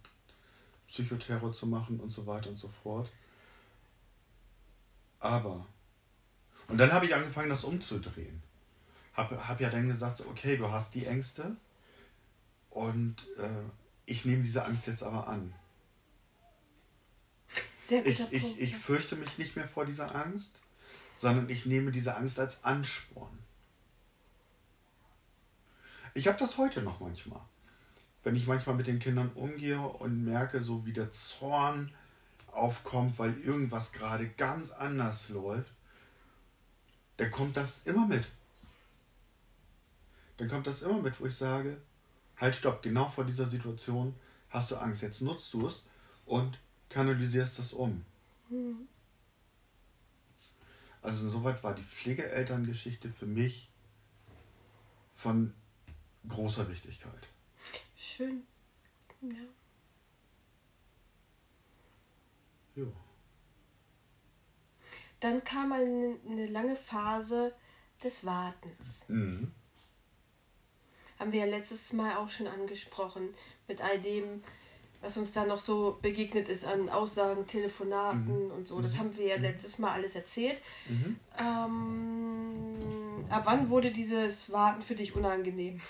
Psychoterror 0.87 1.51
zu 1.51 1.67
machen 1.67 1.99
und 1.99 2.11
so 2.11 2.25
weiter 2.25 2.49
und 2.49 2.57
so 2.57 2.69
fort. 2.69 3.09
Aber, 5.19 5.65
und 6.67 6.77
dann 6.77 6.93
habe 6.93 7.05
ich 7.05 7.15
angefangen, 7.15 7.49
das 7.49 7.63
umzudrehen. 7.63 8.41
Habe 9.13 9.47
hab 9.47 9.59
ja 9.59 9.69
dann 9.69 9.87
gesagt, 9.87 10.25
okay, 10.25 10.57
du 10.57 10.71
hast 10.71 10.95
die 10.95 11.05
Ängste 11.05 11.57
und 12.69 13.27
äh, 13.37 13.69
ich 14.05 14.25
nehme 14.25 14.43
diese 14.43 14.65
Angst 14.65 14.87
jetzt 14.87 15.03
aber 15.03 15.27
an. 15.27 15.53
Sehr 17.81 18.05
ich, 18.05 18.31
ich, 18.31 18.59
ich 18.59 18.75
fürchte 18.75 19.15
mich 19.15 19.37
nicht 19.37 19.55
mehr 19.55 19.67
vor 19.67 19.85
dieser 19.85 20.15
Angst, 20.15 20.59
sondern 21.15 21.49
ich 21.49 21.65
nehme 21.65 21.91
diese 21.91 22.15
Angst 22.15 22.39
als 22.39 22.63
Ansporn. 22.63 23.37
Ich 26.13 26.27
habe 26.27 26.37
das 26.37 26.57
heute 26.57 26.81
noch 26.81 26.99
manchmal. 26.99 27.41
Wenn 28.23 28.35
ich 28.35 28.47
manchmal 28.47 28.75
mit 28.75 28.87
den 28.87 28.99
Kindern 28.99 29.31
umgehe 29.33 29.79
und 29.79 30.23
merke, 30.23 30.61
so 30.61 30.85
wie 30.85 30.93
der 30.93 31.11
Zorn 31.11 31.93
aufkommt, 32.53 33.19
weil 33.19 33.39
irgendwas 33.39 33.91
gerade 33.91 34.27
ganz 34.29 34.71
anders 34.71 35.29
läuft, 35.29 35.71
dann 37.17 37.31
kommt 37.31 37.57
das 37.57 37.85
immer 37.85 38.07
mit. 38.07 38.25
Dann 40.37 40.47
kommt 40.47 40.67
das 40.67 40.81
immer 40.81 41.01
mit, 41.01 41.19
wo 41.19 41.25
ich 41.25 41.35
sage, 41.35 41.77
halt 42.37 42.55
stopp, 42.55 42.81
genau 42.81 43.09
vor 43.09 43.25
dieser 43.25 43.45
Situation 43.45 44.15
hast 44.49 44.71
du 44.71 44.77
Angst, 44.77 45.01
jetzt 45.01 45.21
nutzt 45.21 45.53
du 45.53 45.67
es 45.67 45.85
und 46.25 46.59
kanalisierst 46.89 47.59
das 47.59 47.73
um. 47.73 48.05
Mhm. 48.49 48.87
Also 51.01 51.25
insoweit 51.25 51.63
war 51.63 51.73
die 51.75 51.83
Pflegeelterngeschichte 51.83 53.09
für 53.09 53.25
mich 53.25 53.69
von 55.15 55.53
großer 56.27 56.69
Wichtigkeit. 56.69 57.27
Schön. 57.97 58.43
Ja. 59.21 59.58
Jo. 62.75 62.91
Dann 65.19 65.43
kam 65.43 65.71
eine, 65.73 66.17
eine 66.29 66.47
lange 66.47 66.75
Phase 66.75 67.53
des 68.03 68.25
Wartens. 68.25 69.05
Mhm. 69.09 69.51
Haben 71.19 71.31
wir 71.33 71.41
ja 71.41 71.45
letztes 71.45 71.91
Mal 71.91 72.15
auch 72.15 72.29
schon 72.29 72.47
angesprochen, 72.47 73.33
mit 73.67 73.81
all 73.81 73.99
dem, 73.99 74.41
was 75.01 75.17
uns 75.17 75.33
da 75.33 75.45
noch 75.45 75.59
so 75.59 75.99
begegnet 76.01 76.47
ist 76.47 76.65
an 76.65 76.89
Aussagen, 76.89 77.45
Telefonaten 77.45 78.45
mhm. 78.45 78.51
und 78.51 78.67
so. 78.67 78.81
Das 78.81 78.93
mhm. 78.93 78.99
haben 78.99 79.17
wir 79.17 79.27
ja 79.27 79.37
mhm. 79.37 79.43
letztes 79.43 79.79
Mal 79.79 79.91
alles 79.91 80.15
erzählt. 80.15 80.61
Mhm. 80.87 81.19
Ähm, 81.37 83.25
ab 83.29 83.41
wann 83.45 83.69
wurde 83.69 83.91
dieses 83.91 84.51
Warten 84.51 84.81
für 84.81 84.95
dich 84.95 85.15
unangenehm? 85.15 85.81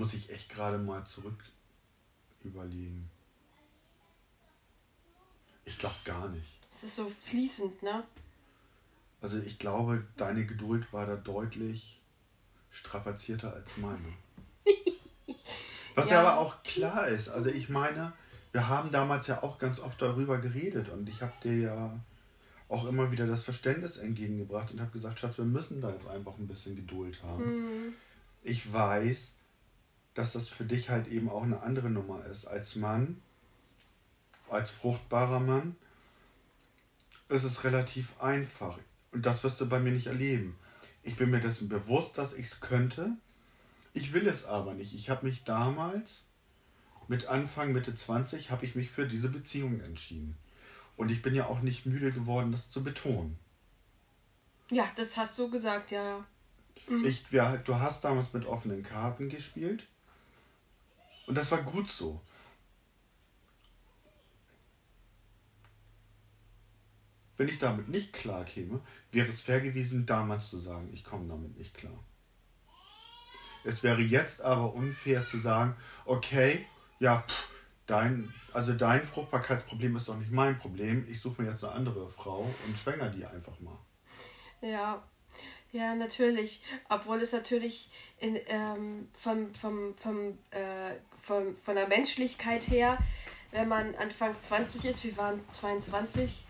Muss 0.00 0.14
ich 0.14 0.30
echt 0.30 0.48
gerade 0.48 0.78
mal 0.78 1.04
zurück 1.04 1.44
überlegen. 2.42 3.10
Ich 5.66 5.78
glaube 5.78 5.94
gar 6.06 6.26
nicht. 6.30 6.58
Es 6.74 6.84
ist 6.84 6.96
so 6.96 7.10
fließend, 7.10 7.82
ne? 7.82 8.02
Also 9.20 9.38
ich 9.40 9.58
glaube, 9.58 10.02
deine 10.16 10.46
Geduld 10.46 10.90
war 10.94 11.04
da 11.04 11.16
deutlich 11.16 12.00
strapazierter 12.70 13.52
als 13.52 13.76
meine. 13.76 14.14
Was 15.94 16.08
ja. 16.08 16.20
aber 16.20 16.38
auch 16.38 16.62
klar 16.62 17.08
ist. 17.08 17.28
Also 17.28 17.50
ich 17.50 17.68
meine, 17.68 18.14
wir 18.52 18.68
haben 18.68 18.90
damals 18.90 19.26
ja 19.26 19.42
auch 19.42 19.58
ganz 19.58 19.80
oft 19.80 20.00
darüber 20.00 20.38
geredet 20.38 20.88
und 20.88 21.10
ich 21.10 21.20
habe 21.20 21.34
dir 21.44 21.58
ja 21.58 22.00
auch 22.70 22.86
immer 22.86 23.12
wieder 23.12 23.26
das 23.26 23.42
Verständnis 23.42 23.98
entgegengebracht 23.98 24.72
und 24.72 24.80
habe 24.80 24.92
gesagt, 24.92 25.20
Schatz, 25.20 25.36
wir 25.36 25.44
müssen 25.44 25.82
da 25.82 25.90
jetzt 25.90 26.08
einfach 26.08 26.38
ein 26.38 26.48
bisschen 26.48 26.74
Geduld 26.74 27.22
haben. 27.22 27.44
Mhm. 27.44 27.92
Ich 28.42 28.72
weiß, 28.72 29.34
dass 30.14 30.32
das 30.32 30.48
für 30.48 30.64
dich 30.64 30.90
halt 30.90 31.08
eben 31.08 31.28
auch 31.28 31.42
eine 31.42 31.62
andere 31.62 31.90
Nummer 31.90 32.24
ist. 32.26 32.46
Als 32.46 32.76
Mann, 32.76 33.20
als 34.48 34.70
fruchtbarer 34.70 35.40
Mann, 35.40 35.76
ist 37.28 37.44
es 37.44 37.64
relativ 37.64 38.20
einfach. 38.20 38.78
Und 39.12 39.26
das 39.26 39.44
wirst 39.44 39.60
du 39.60 39.68
bei 39.68 39.78
mir 39.78 39.92
nicht 39.92 40.08
erleben. 40.08 40.56
Ich 41.02 41.16
bin 41.16 41.30
mir 41.30 41.40
dessen 41.40 41.68
bewusst, 41.68 42.18
dass 42.18 42.34
ich 42.34 42.46
es 42.46 42.60
könnte. 42.60 43.12
Ich 43.92 44.12
will 44.12 44.26
es 44.26 44.44
aber 44.44 44.74
nicht. 44.74 44.94
Ich 44.94 45.10
habe 45.10 45.26
mich 45.26 45.44
damals, 45.44 46.26
mit 47.08 47.26
Anfang, 47.26 47.72
Mitte 47.72 47.94
20, 47.94 48.50
habe 48.50 48.64
ich 48.64 48.74
mich 48.74 48.90
für 48.90 49.06
diese 49.06 49.30
Beziehung 49.30 49.80
entschieden. 49.80 50.36
Und 50.96 51.10
ich 51.10 51.22
bin 51.22 51.34
ja 51.34 51.46
auch 51.46 51.60
nicht 51.60 51.86
müde 51.86 52.12
geworden, 52.12 52.52
das 52.52 52.70
zu 52.70 52.84
betonen. 52.84 53.38
Ja, 54.70 54.88
das 54.96 55.16
hast 55.16 55.38
du 55.38 55.50
gesagt, 55.50 55.90
ja. 55.90 56.24
Mhm. 56.88 57.04
Ich, 57.04 57.28
ja 57.30 57.56
du 57.56 57.76
hast 57.76 58.04
damals 58.04 58.32
mit 58.32 58.46
offenen 58.46 58.82
Karten 58.82 59.28
gespielt. 59.28 59.86
Und 61.30 61.36
das 61.36 61.52
war 61.52 61.62
gut 61.62 61.88
so. 61.88 62.20
Wenn 67.36 67.48
ich 67.48 67.60
damit 67.60 67.88
nicht 67.88 68.12
klar 68.12 68.44
käme, 68.44 68.80
wäre 69.12 69.28
es 69.28 69.40
fair 69.40 69.60
gewesen, 69.60 70.06
damals 70.06 70.50
zu 70.50 70.58
sagen, 70.58 70.90
ich 70.92 71.04
komme 71.04 71.28
damit 71.28 71.56
nicht 71.56 71.74
klar. 71.74 72.02
Es 73.62 73.84
wäre 73.84 74.02
jetzt 74.02 74.42
aber 74.42 74.74
unfair 74.74 75.24
zu 75.24 75.38
sagen, 75.38 75.76
okay, 76.04 76.66
ja, 76.98 77.20
pff, 77.20 77.48
dein, 77.86 78.34
also 78.52 78.74
dein 78.74 79.06
Fruchtbarkeitsproblem 79.06 79.94
ist 79.94 80.08
doch 80.08 80.16
nicht 80.16 80.32
mein 80.32 80.58
Problem. 80.58 81.06
Ich 81.08 81.20
suche 81.20 81.42
mir 81.42 81.50
jetzt 81.50 81.62
eine 81.62 81.74
andere 81.74 82.10
Frau 82.10 82.40
und 82.66 82.76
schwänger 82.76 83.08
die 83.10 83.24
einfach 83.24 83.60
mal. 83.60 83.78
Ja, 84.62 85.00
Ja, 85.72 85.94
natürlich. 85.94 86.62
Obwohl 86.88 87.20
es 87.22 87.32
natürlich 87.32 87.90
in, 88.18 88.38
ähm, 88.48 89.08
vom, 89.12 89.54
vom, 89.54 89.96
vom, 89.96 90.38
äh, 90.50 90.94
vom, 91.20 91.56
von 91.56 91.76
der 91.76 91.86
Menschlichkeit 91.86 92.68
her, 92.68 92.98
wenn 93.52 93.68
man 93.68 93.94
Anfang 93.96 94.34
20 94.40 94.84
ist, 94.84 95.04
wir 95.04 95.16
waren 95.16 95.40
22, 95.50 96.44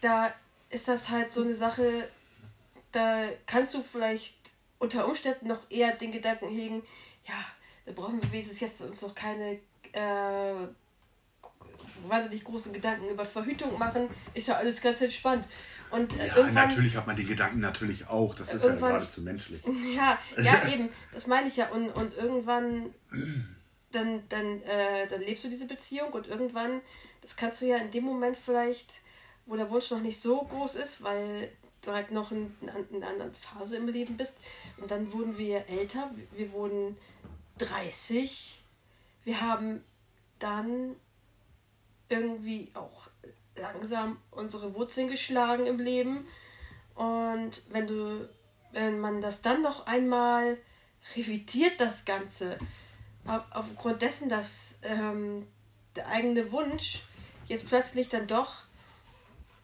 da 0.00 0.32
ist 0.70 0.88
das 0.88 1.10
halt 1.10 1.32
so 1.32 1.42
eine 1.42 1.54
Sache, 1.54 2.08
da 2.92 3.24
kannst 3.46 3.74
du 3.74 3.82
vielleicht 3.82 4.34
unter 4.78 5.06
Umständen 5.06 5.48
noch 5.48 5.70
eher 5.70 5.92
den 5.92 6.12
Gedanken 6.12 6.48
hegen, 6.48 6.82
ja, 7.26 7.44
da 7.84 7.92
brauchen 7.92 8.22
wir 8.22 8.32
wenigstens 8.32 8.60
jetzt 8.60 8.80
uns 8.82 9.02
noch 9.02 9.14
keine 9.14 9.58
äh, 9.92 10.68
wahnsinnig 12.08 12.44
großen 12.44 12.72
Gedanken 12.72 13.08
über 13.08 13.24
Verhütung 13.24 13.78
machen, 13.78 14.08
ist 14.34 14.48
ja 14.48 14.56
alles 14.56 14.80
ganz 14.80 15.00
entspannt. 15.00 15.46
Und 15.90 16.18
äh, 16.18 16.26
ja, 16.26 16.50
natürlich 16.52 16.96
hat 16.96 17.06
man 17.06 17.16
die 17.16 17.24
Gedanken 17.24 17.60
natürlich 17.60 18.08
auch. 18.08 18.34
Das 18.34 18.52
ist 18.52 18.64
ja 18.64 18.74
geradezu 18.74 19.22
menschlich. 19.22 19.62
Ja, 19.96 20.18
ja, 20.36 20.68
eben. 20.72 20.90
Das 21.12 21.26
meine 21.26 21.48
ich 21.48 21.56
ja. 21.56 21.68
Und, 21.68 21.90
und 21.90 22.14
irgendwann, 22.14 22.94
dann, 23.92 24.22
dann, 24.28 24.62
äh, 24.62 25.06
dann 25.08 25.20
lebst 25.20 25.44
du 25.44 25.48
diese 25.48 25.66
Beziehung 25.66 26.12
und 26.12 26.26
irgendwann, 26.26 26.80
das 27.22 27.36
kannst 27.36 27.62
du 27.62 27.66
ja 27.66 27.76
in 27.76 27.90
dem 27.90 28.04
Moment 28.04 28.36
vielleicht, 28.36 29.00
wo 29.46 29.56
der 29.56 29.70
Wunsch 29.70 29.90
noch 29.90 30.00
nicht 30.00 30.20
so 30.20 30.42
groß 30.42 30.74
ist, 30.76 31.02
weil 31.02 31.50
du 31.82 31.92
halt 31.92 32.10
noch 32.10 32.32
in, 32.32 32.54
in 32.90 32.96
einer 32.96 33.12
anderen 33.12 33.34
Phase 33.34 33.76
im 33.76 33.88
Leben 33.88 34.16
bist. 34.16 34.38
Und 34.76 34.90
dann 34.90 35.12
wurden 35.12 35.38
wir 35.38 35.68
älter. 35.68 36.10
Wir 36.32 36.52
wurden 36.52 36.96
30. 37.58 38.62
Wir 39.24 39.40
haben 39.40 39.82
dann 40.38 40.96
irgendwie 42.08 42.70
auch 42.74 43.08
langsam 43.58 44.18
unsere 44.30 44.74
Wurzeln 44.74 45.08
geschlagen 45.08 45.66
im 45.66 45.78
Leben. 45.78 46.26
Und 46.94 47.62
wenn 47.70 47.86
du, 47.86 48.28
wenn 48.72 49.00
man 49.00 49.20
das 49.20 49.42
dann 49.42 49.62
noch 49.62 49.86
einmal 49.86 50.56
revidiert, 51.14 51.80
das 51.80 52.04
Ganze, 52.04 52.58
aufgrund 53.50 54.02
dessen, 54.02 54.28
dass 54.28 54.78
ähm, 54.82 55.46
der 55.94 56.08
eigene 56.08 56.50
Wunsch 56.52 57.02
jetzt 57.48 57.68
plötzlich 57.68 58.08
dann 58.08 58.26
doch 58.26 58.64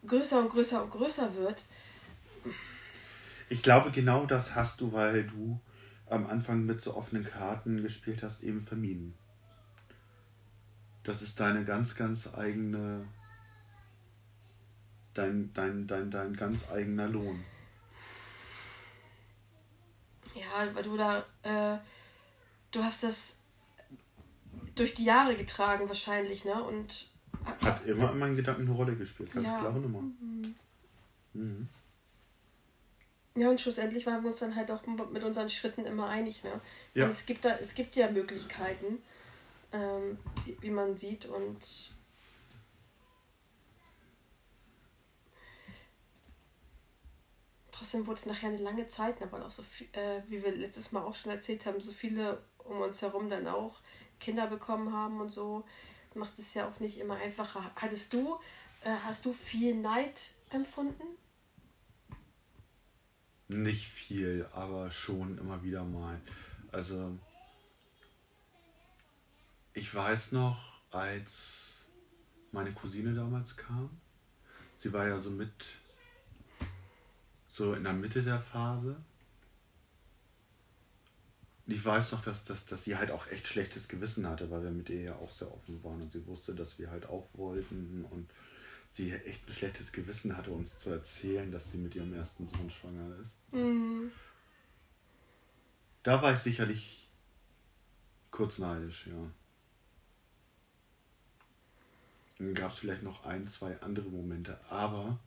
größer 0.07 0.41
und 0.41 0.49
größer 0.49 0.83
und 0.83 0.91
größer 0.91 1.35
wird. 1.35 1.65
Ich 3.49 3.63
glaube, 3.63 3.91
genau 3.91 4.27
das 4.27 4.55
hast 4.55 4.81
du, 4.81 4.93
weil 4.93 5.25
du 5.25 5.61
am 6.09 6.27
Anfang 6.27 6.65
mit 6.65 6.81
so 6.81 6.97
offenen 6.97 7.25
Karten 7.25 7.83
gespielt 7.83 8.23
hast, 8.23 8.43
eben 8.43 8.61
vermieden. 8.61 9.15
Das 11.05 11.23
ist 11.23 11.41
deine 11.41 11.65
ganz, 11.65 11.95
ganz 11.95 12.33
eigene 12.35 13.07
dein, 15.14 15.52
dein, 15.54 15.87
dein, 15.87 16.11
dein 16.11 16.35
ganz 16.35 16.71
eigener 16.71 17.09
Lohn. 17.09 17.45
Ja, 20.35 20.75
weil 20.75 20.83
du 20.83 20.97
da, 20.97 21.19
äh, 21.42 21.78
du 22.71 22.83
hast 22.83 23.02
das 23.02 23.42
durch 24.75 24.95
die 24.95 25.04
Jahre 25.04 25.37
getragen 25.37 25.88
wahrscheinlich, 25.88 26.45
ne? 26.45 26.62
Und 26.62 27.09
hat 27.61 27.85
immer 27.87 28.12
in 28.12 28.19
meinen 28.19 28.37
Gedanken 28.37 28.62
eine 28.62 28.73
Rolle 28.73 28.97
gespielt, 28.97 29.33
ganz 29.33 29.47
ja. 29.47 29.59
klare 29.61 29.78
Nummer. 29.81 30.00
Mhm. 30.00 30.54
Mhm. 31.35 31.69
Ja, 33.35 33.49
und 33.49 33.61
schlussendlich 33.61 34.07
waren 34.07 34.23
wir 34.23 34.28
uns 34.28 34.40
dann 34.40 34.54
halt 34.54 34.71
auch 34.71 34.83
mit 34.87 35.23
unseren 35.23 35.49
Schritten 35.49 35.87
immer 35.87 36.09
einig, 36.09 36.45
ne? 36.45 36.61
Ja. 36.95 37.04
Und 37.04 37.11
es 37.11 37.25
gibt 37.26 37.45
da, 37.45 37.57
es 37.57 37.75
gibt 37.75 37.97
ja 37.97 38.11
Möglichkeiten, 38.11 39.02
ähm, 39.73 40.19
wie, 40.45 40.57
wie 40.61 40.71
man 40.71 40.97
sieht 40.97 41.26
und 41.26 41.59
trotzdem 47.83 48.07
wurde 48.07 48.21
es 48.21 48.27
nachher 48.27 48.49
eine 48.49 48.59
lange 48.59 48.87
Zeit, 48.87 49.21
aber 49.23 49.45
auch 49.45 49.51
so 49.51 49.65
viel, 49.65 49.89
äh, 49.93 50.23
wie 50.29 50.43
wir 50.43 50.55
letztes 50.55 50.93
Mal 50.93 51.03
auch 51.03 51.17
schon 51.17 51.33
erzählt 51.33 51.67
haben, 51.67 51.81
so 51.81 51.91
viele 51.91 52.41
um 52.59 52.81
uns 52.81 53.03
herum 53.03 53.29
dann 53.29 53.49
auch 53.49 53.81
Kinder 54.21 54.47
bekommen 54.47 54.92
haben 54.92 55.21
und 55.21 55.31
so, 55.31 55.64
macht 56.14 56.38
es 56.38 56.55
ja 56.55 56.68
auch 56.68 56.79
nicht 56.79 56.99
immer 56.99 57.16
einfacher. 57.16 57.73
Hattest 57.75 58.12
du, 58.12 58.38
äh, 58.85 58.95
hast 59.05 59.25
du 59.25 59.33
viel 59.33 59.75
Neid 59.75 60.31
empfunden? 60.51 61.03
Nicht 63.49 63.88
viel, 63.88 64.47
aber 64.53 64.92
schon 64.92 65.38
immer 65.38 65.64
wieder 65.64 65.83
mal. 65.83 66.21
Also 66.71 67.18
ich 69.75 69.92
weiß 69.92 70.33
noch, 70.33 70.81
als 70.92 71.88
meine 72.53 72.73
Cousine 72.73 73.12
damals 73.12 73.57
kam, 73.57 73.90
sie 74.77 74.92
war 74.92 75.09
ja 75.09 75.18
so 75.18 75.31
mit 75.31 75.82
so 77.53 77.75
in 77.75 77.85
der 77.85 77.93
Mitte 77.93 78.23
der 78.23 78.41
Phase. 78.41 78.97
Ich 81.67 81.85
weiß 81.85 82.12
noch, 82.12 82.23
dass, 82.23 82.47
dass, 82.47 82.65
dass 82.65 82.85
sie 82.85 82.97
halt 82.97 83.11
auch 83.11 83.27
echt 83.27 83.47
schlechtes 83.47 83.88
Gewissen 83.88 84.27
hatte, 84.27 84.51
weil 84.51 84.62
wir 84.62 84.71
mit 84.71 84.88
ihr 84.88 85.03
ja 85.03 85.17
auch 85.17 85.31
sehr 85.31 85.53
offen 85.53 85.85
waren 85.85 86.01
und 86.01 86.11
sie 86.11 86.27
wusste, 86.27 86.55
dass 86.55 86.79
wir 86.79 86.91
halt 86.91 87.05
auch 87.05 87.29
wollten 87.35 88.07
und 88.11 88.31
sie 88.91 89.12
echt 89.12 89.47
ein 89.47 89.53
schlechtes 89.53 89.93
Gewissen 89.93 90.35
hatte, 90.35 90.51
uns 90.51 90.79
zu 90.79 90.91
erzählen, 90.91 91.53
dass 91.53 91.71
sie 91.71 91.77
mit 91.77 91.95
ihrem 91.95 92.15
ersten 92.15 92.47
Sohn 92.47 92.71
schwanger 92.71 93.17
ist. 93.21 93.37
Mhm. 93.53 94.11
Da 96.03 96.23
war 96.23 96.33
ich 96.33 96.38
sicherlich 96.38 97.11
kurz 98.31 98.59
neidisch, 98.59 99.09
ja. 99.09 99.31
Dann 102.38 102.55
gab 102.55 102.73
es 102.73 102.79
vielleicht 102.79 103.03
noch 103.03 103.27
ein, 103.27 103.47
zwei 103.47 103.79
andere 103.83 104.09
Momente, 104.09 104.59
aber 104.71 105.19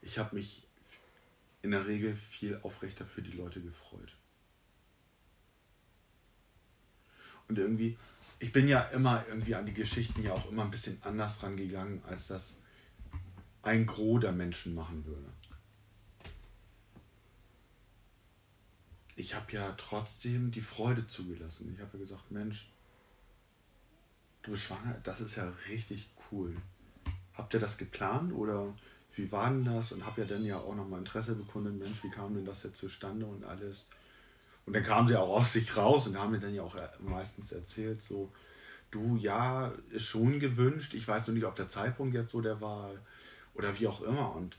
ich 0.00 0.18
habe 0.18 0.36
mich 0.36 0.66
in 1.64 1.70
der 1.70 1.86
Regel 1.86 2.14
viel 2.14 2.60
aufrechter 2.62 3.06
für 3.06 3.22
die 3.22 3.30
Leute 3.32 3.62
gefreut. 3.62 4.14
Und 7.48 7.58
irgendwie, 7.58 7.96
ich 8.38 8.52
bin 8.52 8.68
ja 8.68 8.82
immer 8.88 9.24
irgendwie 9.28 9.54
an 9.54 9.64
die 9.64 9.72
Geschichten 9.72 10.22
ja 10.22 10.34
auch 10.34 10.50
immer 10.50 10.64
ein 10.64 10.70
bisschen 10.70 11.02
anders 11.02 11.42
rangegangen, 11.42 12.04
als 12.04 12.26
das 12.26 12.58
ein 13.62 13.86
Gros 13.86 14.20
der 14.20 14.32
Menschen 14.32 14.74
machen 14.74 15.06
würde. 15.06 15.32
Ich 19.16 19.34
habe 19.34 19.50
ja 19.52 19.72
trotzdem 19.78 20.50
die 20.50 20.60
Freude 20.60 21.06
zugelassen. 21.06 21.72
Ich 21.72 21.80
habe 21.80 21.96
ja 21.96 22.04
gesagt, 22.04 22.30
Mensch, 22.30 22.70
du 24.42 24.50
bist 24.50 24.64
schwanger, 24.64 25.00
das 25.02 25.22
ist 25.22 25.36
ja 25.36 25.50
richtig 25.70 26.10
cool. 26.30 26.54
Habt 27.32 27.54
ihr 27.54 27.60
das 27.60 27.78
geplant 27.78 28.34
oder 28.34 28.74
wie 29.16 29.30
war 29.30 29.48
denn 29.48 29.64
das? 29.64 29.92
Und 29.92 30.04
habe 30.04 30.22
ja 30.22 30.26
dann 30.26 30.44
ja 30.44 30.58
auch 30.58 30.74
nochmal 30.74 31.00
Interesse 31.00 31.34
bekundet, 31.34 31.78
Mensch, 31.78 32.02
wie 32.02 32.10
kam 32.10 32.34
denn 32.34 32.44
das 32.44 32.62
jetzt 32.62 32.78
zustande 32.78 33.26
und 33.26 33.44
alles. 33.44 33.86
Und 34.66 34.72
dann 34.74 34.82
kamen 34.82 35.08
sie 35.08 35.16
auch 35.18 35.28
aus 35.28 35.52
sich 35.52 35.76
raus 35.76 36.06
und 36.06 36.18
haben 36.18 36.32
mir 36.32 36.40
dann 36.40 36.54
ja 36.54 36.62
auch 36.62 36.76
meistens 37.00 37.52
erzählt, 37.52 38.00
so, 38.00 38.32
du, 38.90 39.16
ja, 39.16 39.72
ist 39.90 40.06
schon 40.06 40.40
gewünscht, 40.40 40.94
ich 40.94 41.06
weiß 41.06 41.28
noch 41.28 41.34
nicht, 41.34 41.44
ob 41.44 41.54
der 41.56 41.68
Zeitpunkt 41.68 42.14
jetzt 42.14 42.32
so 42.32 42.40
der 42.40 42.60
war 42.60 42.92
oder 43.54 43.78
wie 43.78 43.86
auch 43.86 44.02
immer. 44.02 44.34
Und 44.34 44.56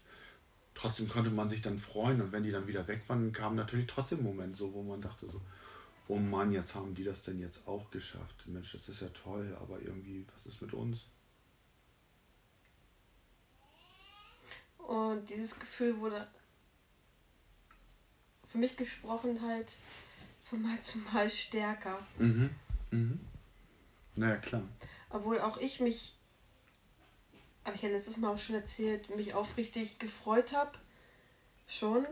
trotzdem 0.74 1.10
konnte 1.10 1.32
man 1.32 1.50
sich 1.50 1.62
dann 1.62 1.80
freuen 1.80 2.22
und 2.22 2.32
wenn 2.32 2.44
die 2.44 2.52
dann 2.52 2.68
wieder 2.68 2.88
weg 2.88 3.04
waren, 3.08 3.32
kam 3.32 3.56
natürlich 3.56 3.88
trotzdem 3.88 4.24
Moment 4.24 4.56
so, 4.56 4.74
wo 4.74 4.84
man 4.84 5.02
dachte 5.02 5.28
so, 5.28 5.41
oh 6.08 6.18
Mann, 6.18 6.52
jetzt 6.52 6.76
haben 6.76 6.94
die 6.94 7.04
das 7.04 7.24
denn 7.24 7.39
jetzt 7.39 7.68
auch 7.68 7.89
geschafft. 7.89 8.44
Mensch, 8.46 8.74
das 8.74 8.88
ist 8.89 9.02
ja 9.02 9.10
toll, 9.10 9.58
aber 9.60 9.82
irgendwie, 9.82 10.26
was 10.34 10.46
ist 10.46 10.62
mit 10.62 10.74
uns? 10.74 11.08
Und 14.88 15.30
dieses 15.30 15.60
Gefühl 15.60 16.00
wurde 16.00 16.28
für 18.45 18.60
mich 18.60 18.78
gesprochen 18.78 19.41
halt 19.41 19.74
von 20.50 20.62
Mal 20.62 20.80
zu 20.80 21.00
Mal 21.00 21.30
stärker. 21.30 22.00
Mhm. 22.19 22.52
Mhm. 22.91 23.19
Naja, 24.15 24.38
klar. 24.38 24.62
Obwohl 25.10 25.41
auch 25.41 25.58
ich 25.58 25.80
mich, 25.80 26.15
habe 27.63 27.76
ich 27.76 27.82
ja 27.82 27.89
letztes 27.89 28.17
Mal 28.17 28.32
auch 28.32 28.38
schon 28.38 28.56
erzählt, 28.56 29.13
mich 29.15 29.34
aufrichtig 29.34 29.98
gefreut 29.98 30.54
habe. 30.54 30.78
Schon. 31.67 32.06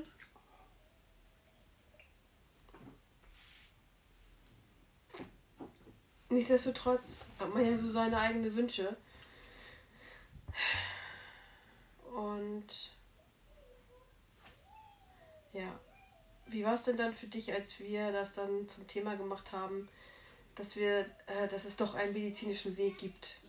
Nichtsdestotrotz 6.30 7.34
hat 7.38 7.54
man 7.54 7.66
ja 7.66 7.78
so 7.78 7.90
seine 7.90 8.18
eigenen 8.18 8.56
Wünsche. 8.56 8.98
Und 12.14 12.92
ja, 15.52 15.80
wie 16.48 16.64
war 16.64 16.76
es 16.76 16.84
denn 16.84 16.98
dann 16.98 17.14
für 17.14 17.28
dich, 17.28 17.52
als 17.54 17.80
wir 17.80 18.12
das 18.12 18.36
dann 18.36 18.68
zum 18.68 18.86
Thema 18.86 19.16
gemacht 19.16 19.52
haben, 19.52 19.90
dass 20.56 20.76
wir, 20.76 21.06
äh, 21.26 21.48
dass 21.50 21.66
es 21.66 21.76
doch 21.76 21.96
einen 21.96 22.14
medizinischen 22.14 22.78
Weg 22.78 23.00
gibt? 23.00 23.40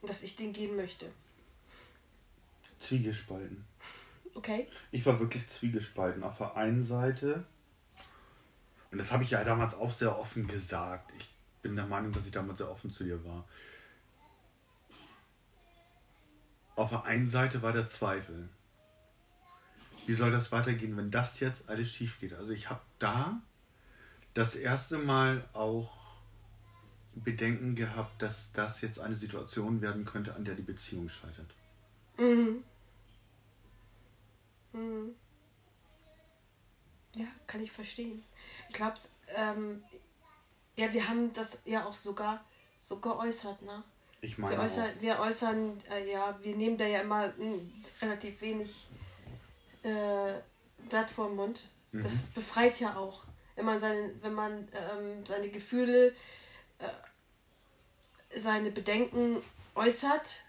Und 0.00 0.08
dass 0.08 0.22
ich 0.22 0.36
den 0.36 0.52
gehen 0.52 0.76
möchte. 0.76 1.10
Zwiegespalten. 2.78 3.66
Okay. 4.34 4.68
Ich 4.92 5.04
war 5.04 5.18
wirklich 5.20 5.46
zwiegespalten. 5.48 6.22
Auf 6.22 6.38
der 6.38 6.56
einen 6.56 6.84
Seite, 6.84 7.44
und 8.90 8.98
das 8.98 9.12
habe 9.12 9.24
ich 9.24 9.30
ja 9.30 9.44
damals 9.44 9.74
auch 9.74 9.92
sehr 9.92 10.18
offen 10.18 10.46
gesagt, 10.46 11.12
ich 11.18 11.28
bin 11.60 11.76
der 11.76 11.86
Meinung, 11.86 12.12
dass 12.12 12.24
ich 12.24 12.32
damals 12.32 12.58
sehr 12.58 12.70
offen 12.70 12.88
zu 12.88 13.04
dir 13.04 13.22
war. 13.24 13.44
Auf 16.78 16.90
der 16.90 17.04
einen 17.06 17.28
Seite 17.28 17.60
war 17.60 17.72
der 17.72 17.88
Zweifel. 17.88 18.48
wie 20.06 20.14
soll 20.14 20.30
das 20.30 20.52
weitergehen, 20.52 20.96
wenn 20.96 21.10
das 21.10 21.40
jetzt 21.40 21.68
alles 21.68 21.90
schief 21.90 22.20
geht? 22.20 22.32
Also 22.34 22.52
ich 22.52 22.70
habe 22.70 22.80
da 23.00 23.42
das 24.32 24.54
erste 24.54 24.96
Mal 24.96 25.44
auch 25.54 25.92
Bedenken 27.16 27.74
gehabt, 27.74 28.22
dass 28.22 28.52
das 28.52 28.80
jetzt 28.80 29.00
eine 29.00 29.16
Situation 29.16 29.82
werden 29.82 30.04
könnte, 30.04 30.36
an 30.36 30.44
der 30.44 30.54
die 30.54 30.62
Beziehung 30.62 31.08
scheitert. 31.08 31.52
Mhm. 32.16 32.62
Mhm. 34.72 35.16
Ja, 37.16 37.26
kann 37.48 37.60
ich 37.60 37.72
verstehen. 37.72 38.22
Ich 38.68 38.76
glaube, 38.76 38.98
ähm, 39.34 39.82
ja, 40.76 40.92
wir 40.92 41.08
haben 41.08 41.32
das 41.32 41.62
ja 41.64 41.84
auch 41.84 41.96
sogar 41.96 42.44
so 42.78 43.00
geäußert, 43.00 43.62
ne? 43.62 43.82
Ich 44.20 44.38
meine 44.38 44.56
wir 44.56 44.62
äußern, 44.62 44.88
wir 45.00 45.20
äußern 45.20 45.80
äh, 45.90 46.10
ja, 46.10 46.38
wir 46.42 46.56
nehmen 46.56 46.76
da 46.76 46.86
ja 46.86 47.00
immer 47.00 47.28
mh, 47.28 47.34
hm, 47.36 47.72
relativ 48.02 48.40
wenig 48.40 48.88
äh, 49.82 50.34
Blatt 50.88 51.10
vor 51.10 51.28
den 51.28 51.36
Mund. 51.36 51.68
Mhm. 51.92 52.02
Das 52.02 52.24
befreit 52.26 52.80
ja 52.80 52.96
auch. 52.96 53.24
Wenn 53.54 53.64
man 53.64 53.80
seine, 53.80 54.10
wenn 54.22 54.34
man 54.34 54.68
ähm, 54.72 55.24
seine 55.24 55.48
Gefühle, 55.50 56.08
äh, 56.78 56.88
seine 58.36 58.70
Bedenken 58.70 59.38
äußert, 59.74 60.42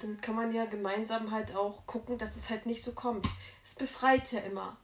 dann 0.00 0.20
kann 0.20 0.34
man 0.34 0.52
ja 0.52 0.66
gemeinsam 0.66 1.30
halt 1.30 1.54
auch 1.54 1.86
gucken, 1.86 2.18
dass 2.18 2.36
es 2.36 2.50
halt 2.50 2.66
nicht 2.66 2.82
so 2.82 2.92
kommt. 2.92 3.26
Es 3.64 3.74
befreit 3.74 4.32
ja 4.32 4.40
immer. 4.40 4.76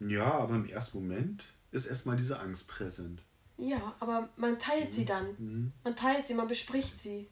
Ja, 0.00 0.32
aber 0.32 0.54
im 0.54 0.68
ersten 0.68 0.98
Moment 0.98 1.44
ist 1.70 1.86
erstmal 1.86 2.16
diese 2.16 2.38
Angst 2.40 2.68
präsent. 2.68 3.22
Ja, 3.56 3.94
aber 4.00 4.28
man 4.36 4.58
teilt 4.58 4.90
mhm. 4.90 4.92
sie 4.92 5.04
dann. 5.04 5.26
Mhm. 5.38 5.72
Man 5.82 5.96
teilt 5.96 6.26
sie, 6.26 6.34
man 6.34 6.48
bespricht 6.48 7.00
sie. 7.00 7.28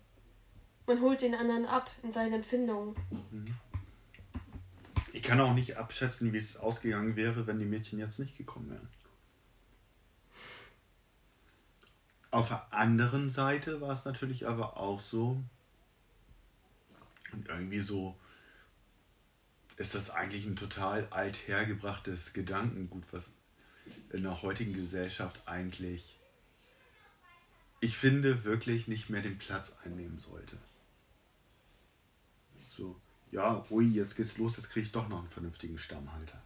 Man 0.87 1.01
holt 1.01 1.23
den 1.23 1.35
anderen 1.35 1.67
ab 1.67 1.91
in 2.03 2.13
seinen 2.13 2.35
Empfindungen. 2.35 2.95
Mhm. 3.31 3.55
Ich 5.13 5.23
kann 5.23 5.41
auch 5.41 5.55
nicht 5.55 5.77
abschätzen, 5.77 6.33
wie 6.33 6.39
es 6.39 6.57
ausgegangen 6.57 7.17
wäre, 7.17 7.47
wenn 7.47 7.59
die 7.59 7.67
Mädchen 7.67 7.99
jetzt 7.99 8.19
nicht 8.19 8.37
gekommen 8.37 8.71
wären. 8.71 8.89
Auf 12.31 12.49
der 12.49 12.73
anderen 12.73 13.29
Seite 13.29 13.83
war 13.83 13.91
es 13.91 14.07
natürlich 14.07 14.49
aber 14.49 14.79
auch 14.79 15.01
so, 15.01 15.43
und 17.33 17.49
irgendwie 17.49 17.81
so 17.81 18.17
ist 19.77 19.95
das 19.95 20.11
eigentlich 20.11 20.47
ein 20.47 20.57
total 20.57 21.07
althergebrachtes 21.11 22.33
Gedankengut, 22.33 23.05
was 23.11 23.33
in 24.13 24.23
der 24.23 24.43
heutigen 24.43 24.75
Gesellschaft 24.75 25.43
eigentlich, 25.47 26.19
ich 27.81 27.97
finde, 27.97 28.45
wirklich 28.45 28.89
nicht 28.89 29.11
mehr 29.11 29.23
den 29.23 29.39
Platz 29.39 29.77
einnehmen 29.85 30.19
sollte. 30.19 30.57
So, 32.69 32.97
ja, 33.31 33.65
ui, 33.71 33.87
jetzt 33.87 34.17
geht's 34.17 34.39
los, 34.39 34.57
jetzt 34.57 34.71
kriege 34.71 34.87
ich 34.87 34.93
doch 34.93 35.09
noch 35.09 35.21
einen 35.21 35.29
vernünftigen 35.29 35.79
Stammhalter. 35.79 36.43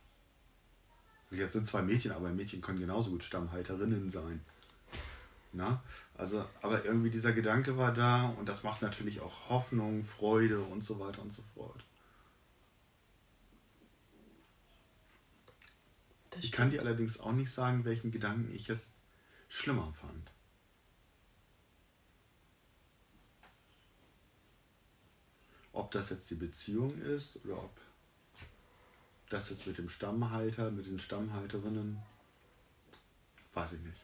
Jetzt 1.31 1.55
sind 1.55 1.66
zwei 1.66 1.83
Mädchen, 1.83 2.12
aber 2.12 2.31
Mädchen 2.31 2.61
können 2.61 2.79
genauso 2.79 3.11
gut 3.11 3.24
Stammhalterinnen 3.24 4.11
sein. 4.11 4.40
Na? 5.52 5.83
Also, 6.14 6.44
aber 6.62 6.85
irgendwie 6.85 7.11
dieser 7.11 7.33
Gedanke 7.33 7.76
war 7.76 7.92
da 7.92 8.26
und 8.26 8.48
das 8.48 8.62
macht 8.62 8.83
natürlich 8.83 9.20
auch 9.20 9.48
Hoffnung, 9.48 10.05
Freude 10.05 10.61
und 10.61 10.85
so 10.85 11.00
weiter 11.00 11.22
und 11.22 11.33
so 11.33 11.42
fort. 11.55 11.85
Ich 16.40 16.53
kann 16.53 16.70
dir 16.70 16.81
allerdings 16.81 17.20
auch 17.20 17.33
nicht 17.33 17.53
sagen, 17.53 17.85
welchen 17.85 18.11
Gedanken 18.11 18.55
ich 18.55 18.68
jetzt 18.68 18.90
schlimmer 19.49 19.92
fand. 19.94 20.31
Ob 25.72 25.90
das 25.90 26.11
jetzt 26.11 26.31
die 26.31 26.37
Beziehung 26.37 26.99
ist 27.03 27.44
oder 27.44 27.62
ob 27.62 27.81
das 29.29 29.51
jetzt 29.51 29.66
mit 29.66 29.79
dem 29.79 29.88
Stammhalter, 29.88 30.70
mit 30.70 30.87
den 30.87 30.99
Stammhalterinnen, 30.99 32.01
weiß 33.53 33.75
ich 33.75 33.81
nicht. 33.81 34.01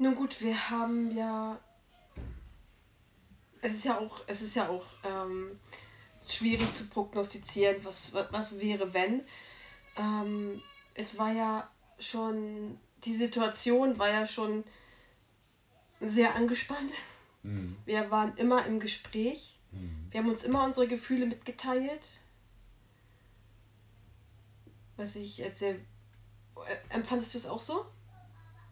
Nun 0.00 0.14
gut, 0.14 0.40
wir 0.40 0.70
haben 0.70 1.14
ja. 1.14 1.60
Es 3.60 3.74
ist 3.74 3.84
ja 3.84 3.98
auch, 3.98 4.22
es 4.26 4.40
ist 4.40 4.56
ja 4.56 4.70
auch 4.70 4.86
ähm, 5.04 5.60
schwierig 6.26 6.74
zu 6.74 6.86
prognostizieren, 6.88 7.84
was, 7.84 8.14
was, 8.14 8.32
was 8.32 8.58
wäre, 8.58 8.94
wenn. 8.94 9.22
Ähm, 9.98 10.62
es 10.94 11.18
war 11.18 11.30
ja 11.32 11.70
schon, 11.98 12.80
die 13.04 13.12
Situation 13.12 13.98
war 13.98 14.08
ja 14.08 14.26
schon 14.26 14.64
sehr 16.00 16.34
angespannt. 16.34 16.92
Mhm. 17.42 17.76
Wir 17.84 18.10
waren 18.10 18.34
immer 18.38 18.64
im 18.64 18.80
Gespräch. 18.80 19.58
Mhm. 19.70 20.06
Wir 20.10 20.20
haben 20.20 20.30
uns 20.30 20.44
immer 20.44 20.64
unsere 20.64 20.88
Gefühle 20.88 21.26
mitgeteilt. 21.26 22.08
Was 24.96 25.14
ich 25.14 25.40
erzähle. 25.40 25.84
Äh, 26.56 26.94
empfandest 26.94 27.34
du 27.34 27.38
es 27.38 27.46
auch 27.46 27.60
so? 27.60 27.84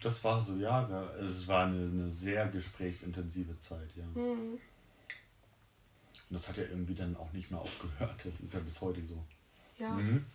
Das 0.03 0.23
war 0.23 0.41
so, 0.41 0.57
ja. 0.57 0.89
Es 1.15 1.47
war 1.49 1.67
eine, 1.67 1.87
eine 1.87 2.11
sehr 2.11 2.49
gesprächsintensive 2.49 3.59
Zeit, 3.59 3.91
ja. 3.97 4.05
Mhm. 4.07 4.59
Und 6.31 6.35
das 6.35 6.49
hat 6.49 6.59
ja 6.59 6.65
irgendwie 6.65 6.95
dann 6.95 7.17
auch 7.17 7.33
nicht 7.33 7.51
mehr 7.51 7.61
aufgehört. 7.61 8.25
Das 8.25 8.41
ist 8.41 8.55
ja 8.55 8.61
bis 8.61 8.81
heute 8.81 9.03
so. 9.03 9.23
Ja. 9.79 9.91
Mhm. 9.91 10.27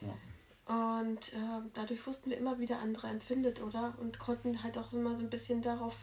ja. 0.00 0.16
Und 0.64 1.32
äh, 1.32 1.60
dadurch 1.74 2.06
wussten 2.06 2.30
wir 2.30 2.38
immer, 2.38 2.58
wie 2.58 2.66
der 2.66 2.78
andere 2.78 3.08
empfindet, 3.08 3.60
oder? 3.60 3.94
Und 3.98 4.18
konnten 4.18 4.62
halt 4.62 4.78
auch 4.78 4.92
immer 4.92 5.16
so 5.16 5.22
ein 5.22 5.30
bisschen 5.30 5.62
darauf 5.62 5.98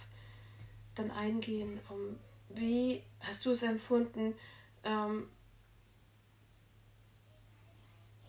dann 0.96 1.12
eingehen. 1.12 1.80
Um, 1.90 2.00
ähm, 2.00 2.20
wie 2.50 3.04
hast 3.20 3.46
du 3.46 3.52
es 3.52 3.64
empfunden? 3.64 4.34
Ähm, 4.84 5.28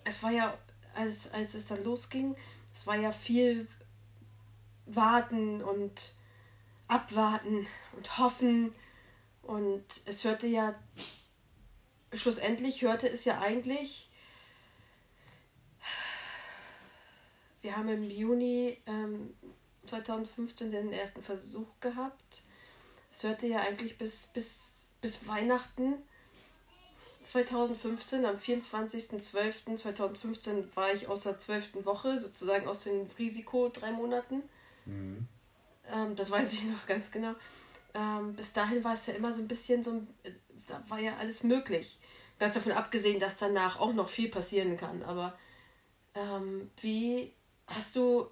es 0.05 0.22
war 0.22 0.31
ja, 0.31 0.57
als, 0.94 1.33
als 1.33 1.55
es 1.55 1.66
dann 1.66 1.85
losging, 1.85 2.37
es 2.74 2.87
war 2.87 2.96
ja 2.96 3.12
viel 3.12 3.68
warten 4.87 5.62
und 5.62 6.14
abwarten 6.88 7.66
und 7.96 8.18
hoffen. 8.18 8.74
Und 9.42 9.85
es 10.06 10.24
hörte 10.24 10.46
ja, 10.46 10.74
schlussendlich 12.12 12.83
hörte 12.83 13.09
es 13.09 13.24
ja 13.24 13.40
eigentlich, 13.40 14.11
wir 17.62 17.76
haben 17.76 17.88
im 17.88 18.11
Juni 18.11 18.78
ähm, 18.87 19.35
2015 19.87 20.70
den 20.70 20.92
ersten 20.92 21.22
Versuch 21.22 21.68
gehabt. 21.80 22.42
Es 23.12 23.22
hörte 23.24 23.46
ja 23.46 23.61
eigentlich 23.61 23.98
bis, 23.98 24.28
bis, 24.28 24.92
bis 25.00 25.26
Weihnachten 25.26 25.94
2015, 27.30 28.24
am 28.24 28.36
24.12.2015 28.36 30.74
war 30.74 30.92
ich 30.92 31.06
aus 31.08 31.22
der 31.22 31.38
zwölften 31.38 31.84
Woche, 31.84 32.18
sozusagen 32.18 32.66
aus 32.66 32.82
dem 32.84 33.06
Risiko 33.18 33.68
drei 33.68 33.92
Monaten. 33.92 34.42
Mhm. 34.86 35.28
Ähm, 35.92 36.16
das 36.16 36.30
weiß 36.30 36.54
ich 36.54 36.64
noch 36.64 36.86
ganz 36.86 37.12
genau. 37.12 37.34
Ähm, 37.94 38.34
bis 38.34 38.52
dahin 38.52 38.84
war 38.84 38.94
es 38.94 39.06
ja 39.06 39.14
immer 39.14 39.32
so 39.32 39.40
ein 39.40 39.48
bisschen 39.48 39.84
so, 39.84 40.02
da 40.66 40.82
war 40.88 40.98
ja 40.98 41.16
alles 41.18 41.44
möglich. 41.44 41.98
Ganz 42.38 42.54
davon 42.54 42.72
abgesehen, 42.72 43.20
dass 43.20 43.36
danach 43.36 43.78
auch 43.78 43.92
noch 43.92 44.08
viel 44.08 44.28
passieren 44.28 44.76
kann. 44.76 45.02
Aber 45.02 45.38
ähm, 46.14 46.70
wie 46.80 47.32
hast 47.66 47.94
du 47.96 48.28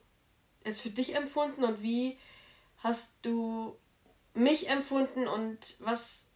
es 0.64 0.80
für 0.80 0.90
dich 0.90 1.14
empfunden 1.14 1.62
und 1.62 1.82
wie 1.82 2.18
hast 2.78 3.24
du 3.24 3.76
mich 4.34 4.68
empfunden 4.68 5.28
und 5.28 5.76
was 5.80 6.27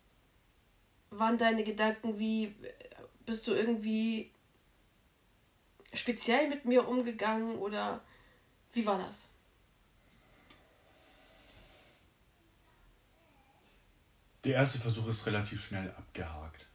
waren 1.12 1.38
deine 1.38 1.64
Gedanken, 1.64 2.18
wie 2.18 2.54
bist 3.24 3.46
du 3.46 3.52
irgendwie 3.52 4.30
speziell 5.94 6.48
mit 6.48 6.64
mir 6.64 6.88
umgegangen 6.88 7.56
oder 7.56 8.00
wie 8.72 8.86
war 8.86 8.98
das? 8.98 9.28
Der 14.44 14.54
erste 14.54 14.78
Versuch 14.78 15.06
ist 15.08 15.26
relativ 15.26 15.64
schnell 15.64 15.90
abgehakt. 15.90 16.66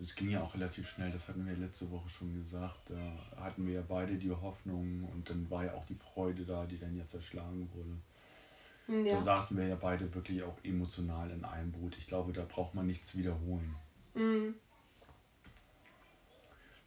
Es 0.00 0.14
ging 0.14 0.28
ja 0.28 0.42
auch 0.42 0.54
relativ 0.54 0.88
schnell, 0.88 1.10
das 1.10 1.26
hatten 1.26 1.46
wir 1.46 1.56
letzte 1.56 1.90
Woche 1.90 2.08
schon 2.08 2.34
gesagt. 2.34 2.90
Da 2.90 3.42
hatten 3.42 3.66
wir 3.66 3.74
ja 3.74 3.82
beide 3.82 4.16
die 4.16 4.30
Hoffnung 4.30 5.08
und 5.12 5.28
dann 5.28 5.50
war 5.50 5.64
ja 5.64 5.72
auch 5.72 5.86
die 5.86 5.94
Freude 5.94 6.44
da, 6.44 6.66
die 6.66 6.78
dann 6.78 6.96
jetzt 6.96 7.14
erschlagen 7.14 7.68
wurde. 7.72 9.04
Ja. 9.04 9.16
Da 9.16 9.22
saßen 9.22 9.56
wir 9.56 9.66
ja 9.66 9.74
beide 9.74 10.14
wirklich 10.14 10.42
auch 10.42 10.56
emotional 10.62 11.30
in 11.30 11.44
einem 11.44 11.72
Boot. 11.72 11.96
Ich 11.98 12.06
glaube, 12.06 12.32
da 12.32 12.44
braucht 12.44 12.74
man 12.74 12.86
nichts 12.86 13.16
wiederholen. 13.16 13.74
Mhm. 14.16 14.54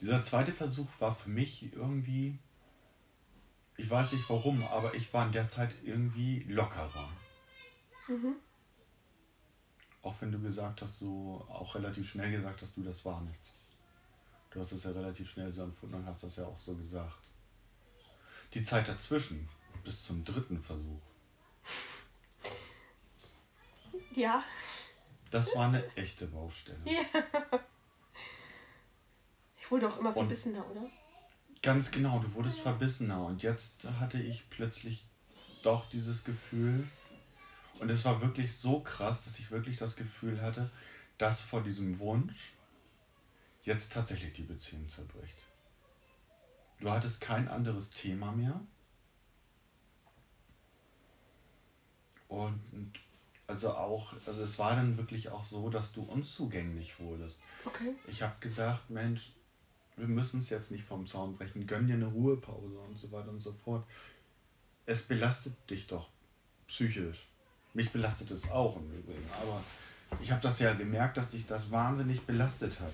Dieser 0.02 0.22
zweite 0.22 0.52
Versuch 0.52 0.88
war 1.00 1.16
für 1.16 1.30
mich 1.30 1.72
irgendwie, 1.74 2.38
ich 3.78 3.90
weiß 3.90 4.14
nicht 4.14 4.30
warum, 4.30 4.64
aber 4.64 4.96
ich 4.96 5.14
war 5.14 5.26
in 5.26 5.32
der 5.32 5.48
Zeit 5.48 5.76
irgendwie 5.84 6.44
lockerer. 6.48 7.10
Mhm. 8.08 8.36
Auch 10.02 10.16
wenn 10.22 10.32
du 10.32 10.42
gesagt 10.42 10.82
hast, 10.82 11.00
so 11.00 11.46
auch 11.50 11.76
relativ 11.76 12.10
schnell 12.10 12.32
gesagt 12.32 12.62
hast, 12.62 12.76
du, 12.78 12.84
das 12.84 13.06
war 13.06 13.22
nichts. 13.22 13.52
Du 14.50 14.60
hast 14.60 14.72
es 14.72 14.86
ja 14.86 14.92
relativ 14.92 15.30
schnell 15.30 15.52
so 15.52 15.64
empfunden 15.64 15.96
und 15.96 16.06
hast 16.06 16.24
das 16.24 16.38
ja 16.38 16.46
auch 16.46 16.58
so 16.58 16.74
gesagt. 16.76 17.20
Die 18.54 18.64
Zeit 18.64 18.88
dazwischen, 18.88 19.48
bis 19.84 20.06
zum 20.06 20.26
dritten 20.26 20.64
Versuch. 20.64 21.02
Ja. 24.16 24.44
Das 25.32 25.56
war 25.56 25.68
eine 25.68 25.84
echte 25.96 26.28
Baustelle. 26.28 26.80
Ja. 26.86 27.02
Ich 29.58 29.72
wurde 29.72 29.88
auch 29.88 30.00
immer 30.00 30.12
verbissener, 30.12 30.66
oder? 30.72 30.82
Ganz 31.62 31.92
genau, 31.92 32.20
du 32.20 32.34
wurdest 32.34 32.60
verbissener 32.60 33.24
und 33.26 33.44
jetzt 33.44 33.86
hatte 34.00 34.20
ich 34.20 34.50
plötzlich 34.50 35.06
doch 35.62 35.88
dieses 35.90 36.24
Gefühl 36.24 36.88
und 37.80 37.90
es 37.90 38.04
war 38.06 38.22
wirklich 38.22 38.58
so 38.58 38.80
krass, 38.80 39.26
dass 39.26 39.40
ich 39.40 39.52
wirklich 39.52 39.78
das 39.78 39.96
Gefühl 39.96 40.42
hatte, 40.42 40.72
dass 41.18 41.42
vor 41.42 41.62
diesem 41.62 42.00
Wunsch 42.00 42.54
jetzt 43.64 43.94
tatsächlich 43.94 44.34
die 44.34 44.44
Beziehung 44.44 44.90
zerbricht. 44.90 45.38
Du 46.80 46.90
hattest 46.90 47.22
kein 47.22 47.48
anderes 47.48 47.92
Thema 47.92 48.32
mehr. 48.32 48.60
Und 52.28 52.62
also 53.50 53.72
auch, 53.74 54.14
also 54.28 54.44
es 54.44 54.60
war 54.60 54.76
dann 54.76 54.96
wirklich 54.98 55.30
auch 55.30 55.44
so, 55.44 55.70
dass 55.70 55.92
du 55.92 56.04
unzugänglich 56.04 57.00
wurdest. 57.00 57.40
Okay. 57.66 57.96
Ich 58.08 58.22
habe 58.22 58.36
gesagt, 58.40 58.92
Mensch, 58.92 59.32
wir 59.98 60.08
müssen 60.08 60.40
es 60.40 60.50
jetzt 60.52 60.72
nicht 60.72 60.84
vom 60.84 61.08
Zaun 61.08 61.36
brechen, 61.36 61.66
gönn 61.66 61.88
dir 61.88 61.96
eine 61.96 62.06
Ruhepause 62.06 62.78
und 62.78 62.96
so 62.96 63.12
weiter 63.12 63.30
und 63.30 63.40
so 63.40 63.52
fort. 63.52 63.86
Es 64.86 65.02
belastet 65.04 65.56
dich 65.70 65.88
doch 65.88 66.10
psychisch. 66.68 67.28
Mich 67.74 67.92
belastet 67.92 68.30
es 68.32 68.52
auch 68.52 68.78
im 68.78 68.92
Übrigen, 68.92 69.28
aber 69.42 69.64
ich 70.22 70.32
habe 70.32 70.42
das 70.42 70.60
ja 70.60 70.74
gemerkt, 70.74 71.18
dass 71.18 71.32
dich 71.32 71.48
das 71.48 71.72
wahnsinnig 71.72 72.22
belastet 72.22 72.80
hat. 72.80 72.94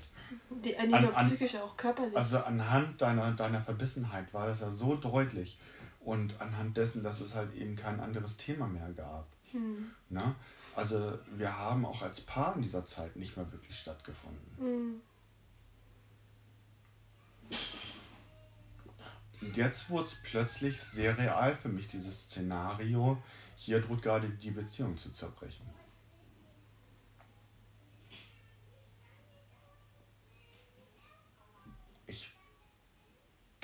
Die, 0.64 0.74
äh, 0.74 0.88
nicht 0.88 1.02
nur 1.02 1.12
psychisch, 1.12 1.56
auch 1.58 1.76
körperlich. 1.76 2.16
Also 2.16 2.40
anhand 2.40 3.02
deiner, 3.02 3.32
deiner 3.34 3.62
Verbissenheit 3.62 4.34
war 4.34 4.48
das 4.48 4.62
ja 4.62 4.72
so 4.72 4.96
deutlich 4.96 5.60
und 6.00 6.40
anhand 6.40 6.78
dessen, 6.78 7.04
dass 7.04 7.20
es 7.20 7.36
halt 7.36 7.54
eben 7.56 7.76
kein 7.76 8.00
anderes 8.00 8.38
Thema 8.38 8.68
mehr 8.68 8.92
gab. 8.94 9.28
Hm. 9.56 9.92
Na? 10.10 10.36
Also 10.76 11.18
wir 11.38 11.58
haben 11.58 11.86
auch 11.86 12.02
als 12.02 12.20
Paar 12.22 12.56
in 12.56 12.62
dieser 12.62 12.86
Zeit 12.86 13.16
nicht 13.16 13.38
mehr 13.38 13.50
wirklich 13.52 13.80
stattgefunden. 13.80 14.58
Hm. 14.58 15.02
Und 19.42 19.58
jetzt 19.58 19.90
wurde 19.90 20.06
es 20.06 20.16
plötzlich 20.16 20.82
sehr 20.82 21.18
real 21.18 21.56
für 21.56 21.70
mich, 21.70 21.88
dieses 21.88 22.26
Szenario. 22.26 23.22
Hier 23.56 23.80
droht 23.80 24.02
gerade 24.02 24.28
die 24.28 24.52
Beziehung 24.52 24.98
zu 24.98 25.12
zerbrechen. 25.12 25.66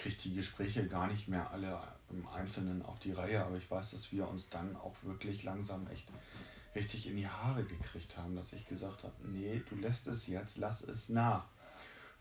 Kriege 0.02 0.16
die 0.24 0.36
Gespräche 0.36 0.88
gar 0.88 1.08
nicht 1.08 1.28
mehr 1.28 1.52
alle 1.52 1.80
im 2.10 2.28
Einzelnen 2.28 2.82
auf 2.82 3.00
die 3.00 3.12
Reihe, 3.12 3.44
aber 3.44 3.58
ich 3.58 3.70
weiß, 3.70 3.92
dass 3.92 4.12
wir 4.12 4.28
uns 4.28 4.50
dann 4.50 4.76
auch 4.76 4.96
wirklich 5.04 5.44
langsam 5.44 5.88
echt 5.88 6.08
richtig 6.76 7.08
in 7.08 7.18
die 7.18 7.28
Haare 7.28 7.64
gekriegt 7.64 8.18
haben, 8.18 8.36
dass 8.36 8.54
ich 8.54 8.68
gesagt 8.68 9.04
habe, 9.04 9.14
nee, 9.28 9.62
du 9.70 9.76
lässt 9.76 10.08
es 10.08 10.28
jetzt, 10.28 10.58
lass 10.58 10.82
es 10.82 11.10
nach. 11.10 11.46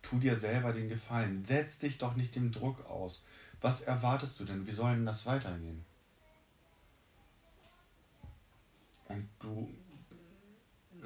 Tu 0.02 0.18
dir 0.18 0.38
selber 0.38 0.72
den 0.72 0.88
Gefallen. 0.88 1.44
Setz 1.44 1.78
dich 1.78 1.98
doch 1.98 2.16
nicht 2.16 2.34
dem 2.34 2.52
Druck 2.52 2.84
aus. 2.86 3.24
Was 3.60 3.82
erwartest 3.82 4.40
du 4.40 4.44
denn? 4.44 4.66
Wie 4.66 4.72
soll 4.72 4.94
denn 4.94 5.06
das 5.06 5.26
weitergehen? 5.26 5.84
Und 9.08 9.28
du 9.40 9.68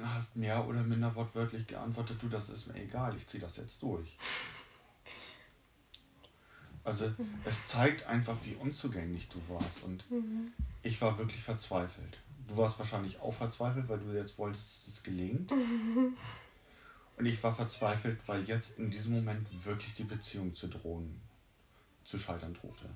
hast 0.01 0.35
mehr 0.35 0.65
oder 0.67 0.83
minder 0.83 1.13
wortwörtlich 1.15 1.67
geantwortet, 1.67 2.17
du, 2.21 2.27
das 2.27 2.49
ist 2.49 2.67
mir 2.67 2.81
egal, 2.81 3.15
ich 3.15 3.27
ziehe 3.27 3.41
das 3.41 3.57
jetzt 3.57 3.81
durch. 3.81 4.17
Also 6.85 7.11
es 7.43 7.65
zeigt 7.65 8.05
einfach, 8.05 8.37
wie 8.43 8.53
unzugänglich 8.53 9.27
du 9.29 9.41
warst. 9.49 9.83
Und 9.83 10.09
mhm. 10.11 10.53
ich 10.83 11.01
war 11.01 11.17
wirklich 11.17 11.41
verzweifelt. 11.41 12.19
Du 12.47 12.55
warst 12.55 12.77
wahrscheinlich 12.77 13.19
auch 13.19 13.33
verzweifelt, 13.33 13.89
weil 13.89 13.97
du 13.97 14.13
jetzt 14.13 14.37
wolltest, 14.37 14.87
dass 14.87 14.93
es 14.93 15.03
gelingt. 15.03 15.49
Mhm. 15.49 16.15
Und 17.17 17.25
ich 17.25 17.41
war 17.41 17.55
verzweifelt, 17.55 18.19
weil 18.27 18.43
jetzt 18.43 18.77
in 18.77 18.91
diesem 18.91 19.15
Moment 19.15 19.47
wirklich 19.65 19.95
die 19.95 20.03
Beziehung 20.03 20.53
zu 20.53 20.67
drohen, 20.67 21.19
zu 22.03 22.19
scheitern 22.19 22.53
drohte. 22.53 22.89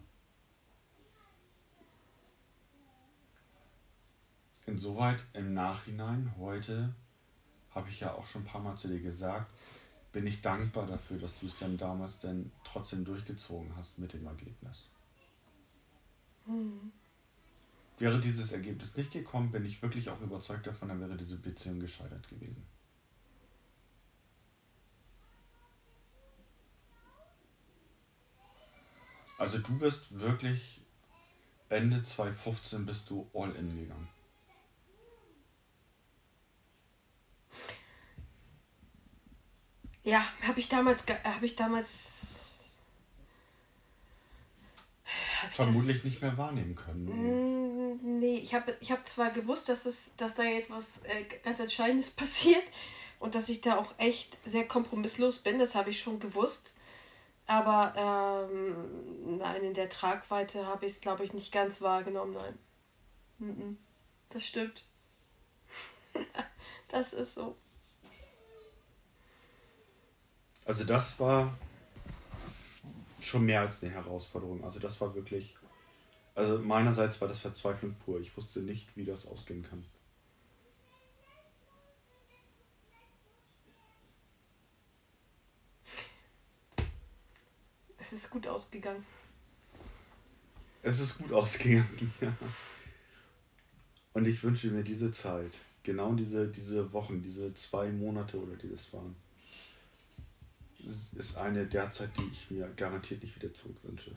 Insoweit 4.68 5.24
im 5.34 5.56
Nachhinein, 5.56 6.32
heute 6.38 6.94
habe 7.72 7.90
ich 7.90 8.02
ja 8.02 8.14
auch 8.14 8.28
schon 8.28 8.44
ein 8.44 8.46
paar 8.46 8.62
Mal 8.62 8.76
zu 8.76 8.88
dir 8.88 9.00
gesagt, 9.00 9.52
bin 10.12 10.26
ich 10.26 10.42
dankbar 10.42 10.88
dafür, 10.88 11.18
dass 11.20 11.40
du 11.40 11.48
es 11.48 11.58
dann 11.58 11.78
damals 11.78 12.20
dann 12.20 12.52
trotzdem 12.64 13.06
durchgezogen 13.06 13.76
hast 13.76 14.00
mit 14.00 14.14
dem 14.14 14.26
Ergebnis. 14.26 14.90
Mhm. 16.46 16.92
Wäre 18.00 18.20
dieses 18.20 18.52
Ergebnis 18.54 18.96
nicht 18.96 19.12
gekommen, 19.12 19.52
bin 19.52 19.66
ich 19.66 19.82
wirklich 19.82 20.10
auch 20.10 20.22
überzeugt 20.22 20.66
davon, 20.66 20.88
dann 20.88 21.02
wäre 21.02 21.18
diese 21.18 21.36
Beziehung 21.36 21.80
gescheitert 21.80 22.28
gewesen. 22.30 22.66
Also 29.38 29.60
du 29.60 29.78
bist 29.80 30.18
wirklich 30.20 30.82
Ende 31.70 32.04
2015 32.04 32.86
bist 32.86 33.10
du 33.10 33.30
all 33.34 33.56
in 33.56 33.78
gegangen. 33.78 34.10
Ja, 40.10 40.26
habe 40.48 40.60
ich 40.60 40.70
damals 40.70 41.04
habe 41.24 41.46
ich 41.46 41.56
damals 41.56 42.80
hab 45.44 45.52
vermutlich 45.52 45.98
das, 45.98 46.04
nicht 46.04 46.22
mehr 46.22 46.36
wahrnehmen 46.36 46.76
können. 46.76 47.06
Mm, 47.06 48.20
nee, 48.20 48.38
ich 48.38 48.56
habe 48.56 48.76
ich 48.80 48.92
hab 48.92 49.08
zwar 49.08 49.30
gewusst, 49.30 49.70
dass 49.70 49.86
es 49.86 50.16
dass 50.18 50.34
da 50.34 50.44
jetzt 50.44 50.72
was 50.72 51.04
äh, 51.04 51.26
ganz 51.44 51.60
entscheidendes 51.60 52.10
passiert 52.16 52.64
und 53.20 53.36
dass 53.36 53.50
ich 53.50 53.62
da 53.62 53.78
auch 53.78 53.94
echt 54.00 54.38
sehr 54.50 54.68
kompromisslos 54.68 55.40
bin, 55.40 55.60
das 55.60 55.76
habe 55.76 55.92
ich 55.92 56.02
schon 56.02 56.20
gewusst. 56.20 56.76
Aber 57.46 58.48
ähm, 58.50 59.38
nein, 59.38 59.64
in 59.64 59.74
der 59.76 59.90
Tragweite 59.90 60.66
habe 60.66 60.88
ich 60.88 60.94
es, 60.94 61.02
glaube 61.02 61.24
ich, 61.24 61.34
nicht 61.34 61.52
ganz 61.52 61.82
wahrgenommen. 61.82 62.34
Nein. 63.40 63.78
Das 64.30 64.44
stimmt. 64.44 64.86
das 66.90 67.14
ist 67.14 67.36
so. 67.36 67.56
Also 70.70 70.84
das 70.84 71.20
war 71.20 71.58
schon 73.20 73.44
mehr 73.44 73.62
als 73.62 73.82
eine 73.82 73.92
Herausforderung. 73.92 74.64
Also 74.64 74.78
das 74.78 75.02
war 75.02 75.16
wirklich. 75.16 75.56
Also 76.36 76.60
meinerseits 76.60 77.20
war 77.20 77.28
das 77.28 77.40
Verzweiflung 77.40 77.96
pur. 77.96 78.20
Ich 78.22 78.38
wusste 78.38 78.60
nicht, 78.60 78.96
wie 78.96 79.04
das 79.04 79.26
ausgehen 79.26 79.64
kann. 79.68 79.84
Es 87.98 88.14
ist 88.14 88.30
gut 88.30 88.46
ausgegangen. 88.46 89.04
Es 90.84 91.00
ist 91.00 91.18
gut 91.18 91.32
ausgegangen, 91.34 92.14
ja. 92.22 92.32
Und 94.14 94.28
ich 94.28 94.44
wünsche 94.44 94.70
mir 94.70 94.84
diese 94.84 95.12
Zeit, 95.12 95.58
genau 95.82 96.14
diese, 96.14 96.48
diese 96.48 96.94
Wochen, 96.94 97.24
diese 97.24 97.56
zwei 97.56 97.90
Monate 97.92 98.40
oder 98.40 98.56
die 98.56 98.70
das 98.70 98.94
waren, 98.94 99.16
ist 101.16 101.38
eine 101.38 101.66
der 101.66 101.92
Zeit, 101.92 102.12
die 102.18 102.30
ich 102.32 102.52
mir 102.52 102.68
garantiert 102.76 103.24
nicht 103.24 103.36
wieder 103.36 103.54
zurückwünsche. 103.54 104.16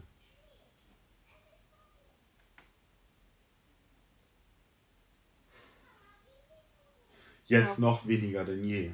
Jetzt 7.46 7.78
ja. 7.78 7.80
noch 7.80 8.06
weniger 8.06 8.44
denn 8.44 8.64
je. 8.64 8.92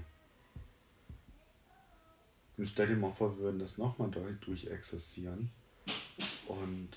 Und 2.57 2.67
stell 2.67 2.89
dir 2.89 2.97
mal 2.97 3.13
vor, 3.13 3.37
wir 3.37 3.45
würden 3.45 3.61
das 3.61 3.79
nochmal 3.79 4.11
durchexerzieren. 4.41 5.51
Und 6.49 6.89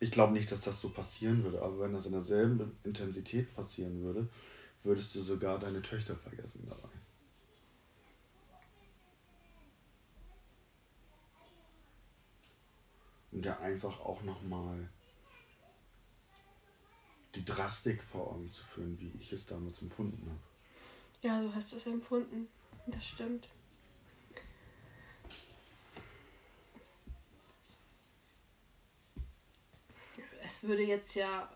ich 0.00 0.10
glaube 0.10 0.32
nicht, 0.32 0.50
dass 0.50 0.62
das 0.62 0.80
so 0.80 0.90
passieren 0.90 1.44
würde, 1.44 1.60
aber 1.60 1.80
wenn 1.80 1.92
das 1.92 2.06
in 2.06 2.12
derselben 2.12 2.76
Intensität 2.84 3.54
passieren 3.54 4.02
würde, 4.02 4.28
würdest 4.82 5.14
du 5.14 5.20
sogar 5.20 5.58
deine 5.58 5.82
Töchter 5.82 6.16
vergessen 6.16 6.66
dabei. 6.68 6.88
Und 13.34 13.44
ja 13.44 13.58
einfach 13.58 14.00
auch 14.00 14.22
nochmal 14.22 14.88
die 17.34 17.44
Drastik 17.44 18.02
vor 18.02 18.30
Augen 18.30 18.50
zu 18.50 18.64
führen, 18.64 18.98
wie 18.98 19.12
ich 19.18 19.32
es 19.32 19.46
damals 19.46 19.82
empfunden 19.82 20.26
habe. 20.26 20.40
Ja, 21.20 21.42
du 21.42 21.54
hast 21.54 21.72
es 21.72 21.86
empfunden. 21.86 22.48
Das 22.86 23.04
stimmt. 23.04 23.48
es 30.44 30.64
würde 30.64 30.82
jetzt 30.82 31.14
ja 31.14 31.50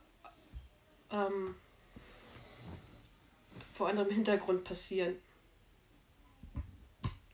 ähm, 1.10 1.54
vor 3.74 3.88
anderem 3.88 4.10
Hintergrund 4.10 4.64
passieren. 4.64 5.16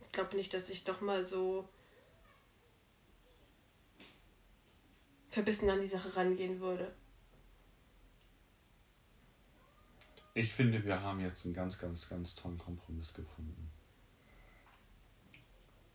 Ich 0.03 0.13
glaube 0.13 0.37
nicht, 0.37 0.53
dass 0.53 0.71
ich 0.71 0.85
doch 0.85 1.01
mal 1.01 1.25
so 1.25 1.69
verbissen 5.35 5.69
an 5.69 5.81
die 5.81 5.87
Sache 5.87 6.15
rangehen 6.15 6.61
würde. 6.61 6.95
Ich 10.33 10.53
finde, 10.53 10.85
wir 10.85 11.03
haben 11.03 11.21
jetzt 11.21 11.45
einen 11.45 11.55
ganz, 11.55 11.79
ganz, 11.79 12.09
ganz 12.09 12.37
tollen 12.37 12.59
Kompromiss 12.59 13.13
gefunden. 13.13 13.71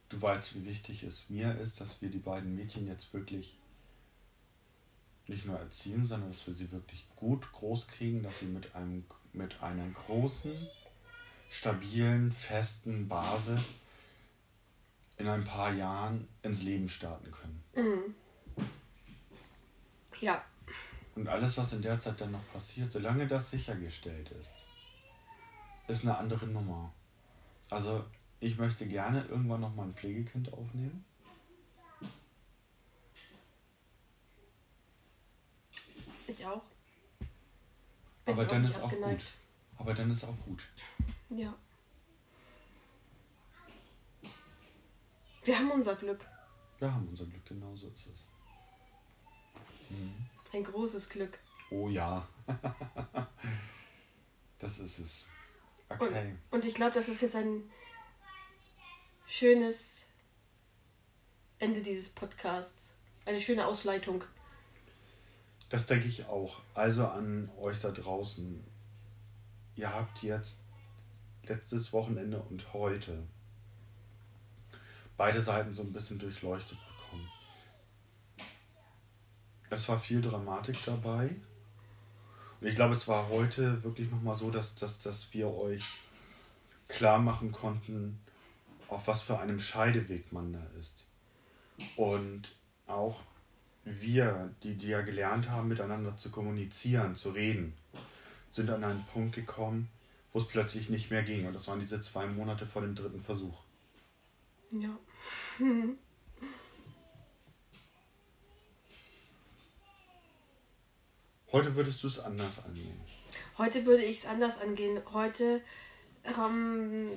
Du 0.09 0.21
weißt, 0.21 0.55
wie 0.55 0.65
wichtig 0.65 1.03
es 1.03 1.29
mir 1.29 1.57
ist, 1.57 1.79
dass 1.79 2.01
wir 2.01 2.09
die 2.09 2.19
beiden 2.19 2.55
Mädchen 2.55 2.85
jetzt 2.85 3.13
wirklich 3.13 3.57
nicht 5.27 5.45
nur 5.45 5.57
erziehen, 5.57 6.05
sondern 6.05 6.31
dass 6.31 6.45
wir 6.45 6.55
sie 6.55 6.71
wirklich 6.71 7.05
gut 7.15 7.49
groß 7.53 7.87
kriegen, 7.87 8.23
dass 8.23 8.39
sie 8.39 8.47
mit, 8.47 8.75
einem, 8.75 9.05
mit 9.31 9.61
einer 9.61 9.87
großen, 9.87 10.51
stabilen, 11.49 12.31
festen 12.31 13.07
Basis 13.07 13.61
in 15.17 15.27
ein 15.27 15.45
paar 15.45 15.73
Jahren 15.73 16.27
ins 16.41 16.63
Leben 16.63 16.89
starten 16.89 17.31
können. 17.31 17.63
Mhm. 17.75 18.15
Ja. 20.21 20.43
Und 21.15 21.27
alles, 21.27 21.57
was 21.57 21.73
in 21.73 21.81
der 21.81 21.99
Zeit 21.99 22.21
dann 22.21 22.31
noch 22.31 22.53
passiert, 22.53 22.91
solange 22.91 23.27
das 23.27 23.51
sichergestellt 23.51 24.29
ist, 24.31 24.53
ist 25.87 26.03
eine 26.03 26.17
andere 26.17 26.47
Nummer. 26.47 26.93
Also 27.69 28.05
ich 28.39 28.57
möchte 28.57 28.87
gerne 28.87 29.25
irgendwann 29.25 29.61
noch 29.61 29.75
mal 29.75 29.83
ein 29.83 29.93
Pflegekind 29.93 30.51
aufnehmen. 30.53 31.03
Ich 36.27 36.45
auch. 36.45 36.61
Bin 38.25 38.33
Aber 38.33 38.45
dann 38.45 38.63
ist 38.63 38.81
auch 38.81 38.91
gut. 38.91 39.25
Aber 39.77 39.93
dann 39.93 40.11
ist 40.11 40.23
auch 40.23 40.37
gut. 40.45 40.63
Ja. 41.29 41.53
Wir 45.43 45.57
haben 45.57 45.71
unser 45.71 45.95
Glück. 45.95 46.27
Wir 46.77 46.93
haben 46.93 47.07
unser 47.07 47.25
Glück, 47.25 47.45
genau 47.45 47.75
so 47.75 47.87
ist 47.87 48.07
es. 48.07 48.27
Mhm. 49.89 50.13
Ein 50.53 50.63
großes 50.63 51.09
Glück. 51.09 51.39
Oh 51.71 51.89
ja. 51.89 52.27
das 54.59 54.79
ist 54.79 54.99
es. 54.99 55.25
Okay. 55.89 56.37
Und, 56.51 56.59
und 56.59 56.65
ich 56.65 56.73
glaube, 56.73 56.93
das 56.93 57.09
ist 57.09 57.21
jetzt 57.21 57.35
ein 57.35 57.69
schönes 59.27 60.09
Ende 61.59 61.81
dieses 61.81 62.09
Podcasts. 62.09 62.95
Eine 63.25 63.41
schöne 63.41 63.67
Ausleitung. 63.67 64.23
Das 65.69 65.85
denke 65.85 66.07
ich 66.07 66.25
auch. 66.25 66.61
Also 66.73 67.07
an 67.07 67.49
euch 67.57 67.79
da 67.79 67.91
draußen. 67.91 68.63
Ihr 69.75 69.93
habt 69.93 70.23
jetzt 70.23 70.59
letztes 71.43 71.93
Wochenende 71.93 72.39
und 72.39 72.73
heute 72.73 73.23
beide 75.15 75.41
Seiten 75.41 75.73
so 75.73 75.83
ein 75.83 75.93
bisschen 75.93 76.17
durchleuchtet. 76.17 76.77
Es 79.69 79.87
war 79.89 79.99
viel 79.99 80.21
Dramatik 80.21 80.77
dabei. 80.85 81.35
Und 82.59 82.67
ich 82.67 82.75
glaube, 82.75 82.93
es 82.93 83.07
war 83.07 83.29
heute 83.29 83.83
wirklich 83.83 84.09
nochmal 84.11 84.37
so, 84.37 84.51
dass, 84.51 84.75
dass, 84.75 85.01
dass 85.01 85.33
wir 85.33 85.53
euch 85.53 85.83
klar 86.87 87.19
machen 87.19 87.51
konnten, 87.51 88.19
auf 88.87 89.07
was 89.07 89.21
für 89.21 89.39
einem 89.39 89.59
Scheideweg 89.59 90.33
man 90.33 90.53
da 90.53 90.65
ist. 90.79 91.05
Und 91.95 92.55
auch 92.87 93.21
wir, 93.85 94.53
die, 94.63 94.75
die 94.75 94.87
ja 94.87 95.01
gelernt 95.01 95.49
haben, 95.49 95.69
miteinander 95.69 96.17
zu 96.17 96.31
kommunizieren, 96.31 97.15
zu 97.15 97.29
reden, 97.29 97.73
sind 98.51 98.69
an 98.69 98.83
einen 98.83 99.05
Punkt 99.13 99.35
gekommen, 99.35 99.89
wo 100.33 100.39
es 100.39 100.47
plötzlich 100.47 100.89
nicht 100.89 101.11
mehr 101.11 101.23
ging. 101.23 101.47
Und 101.47 101.53
das 101.53 101.67
waren 101.67 101.79
diese 101.79 102.01
zwei 102.01 102.25
Monate 102.27 102.65
vor 102.65 102.81
dem 102.81 102.95
dritten 102.95 103.21
Versuch. 103.21 103.61
Ja. 104.71 104.97
Heute 111.51 111.75
würdest 111.75 112.03
du 112.03 112.07
es 112.07 112.19
anders 112.19 112.63
angehen. 112.63 112.99
Heute 113.57 113.85
würde 113.85 114.03
ich 114.03 114.17
es 114.17 114.25
anders 114.27 114.61
angehen. 114.61 115.01
Heute 115.11 115.61
ähm, 116.23 117.09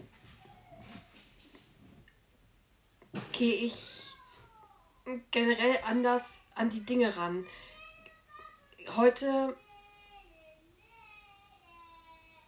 gehe 3.33 3.55
ich 3.55 4.07
generell 5.31 5.79
anders 5.87 6.43
an 6.55 6.71
die 6.71 6.81
Dinge 6.81 7.15
ran. 7.17 7.45
Heute 8.97 9.55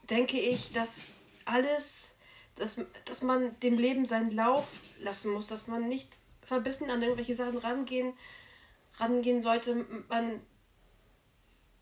denke 0.08 0.40
ich, 0.40 0.72
dass 0.72 1.10
alles, 1.44 2.18
dass, 2.56 2.80
dass 3.04 3.22
man 3.22 3.58
dem 3.60 3.78
Leben 3.78 4.06
seinen 4.06 4.30
Lauf 4.30 4.80
lassen 5.00 5.32
muss, 5.32 5.48
dass 5.48 5.66
man 5.66 5.88
nicht 5.88 6.08
verbissen 6.42 6.90
an 6.90 7.02
irgendwelche 7.02 7.34
Sachen 7.34 7.58
rangehen, 7.58 8.14
rangehen 8.98 9.42
sollte. 9.42 9.84
Man 10.08 10.40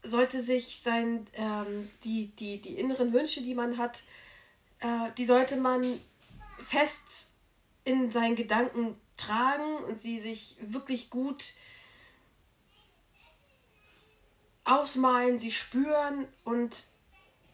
sollte 0.02 0.40
sich 0.40 0.80
sein, 0.80 1.26
ähm, 1.34 1.90
die, 2.04 2.28
die, 2.38 2.60
die 2.60 2.74
inneren 2.74 3.12
Wünsche, 3.12 3.42
die 3.42 3.54
man 3.54 3.78
hat, 3.78 4.02
äh, 4.80 5.10
die 5.16 5.26
sollte 5.26 5.56
man 5.56 6.00
fest 6.62 7.32
in 7.84 8.10
seinen 8.10 8.36
Gedanken 8.36 8.96
tragen 9.16 9.76
und 9.84 9.98
sie 9.98 10.18
sich 10.18 10.56
wirklich 10.60 11.10
gut 11.10 11.54
ausmalen, 14.64 15.38
sie 15.38 15.52
spüren 15.52 16.26
und 16.44 16.86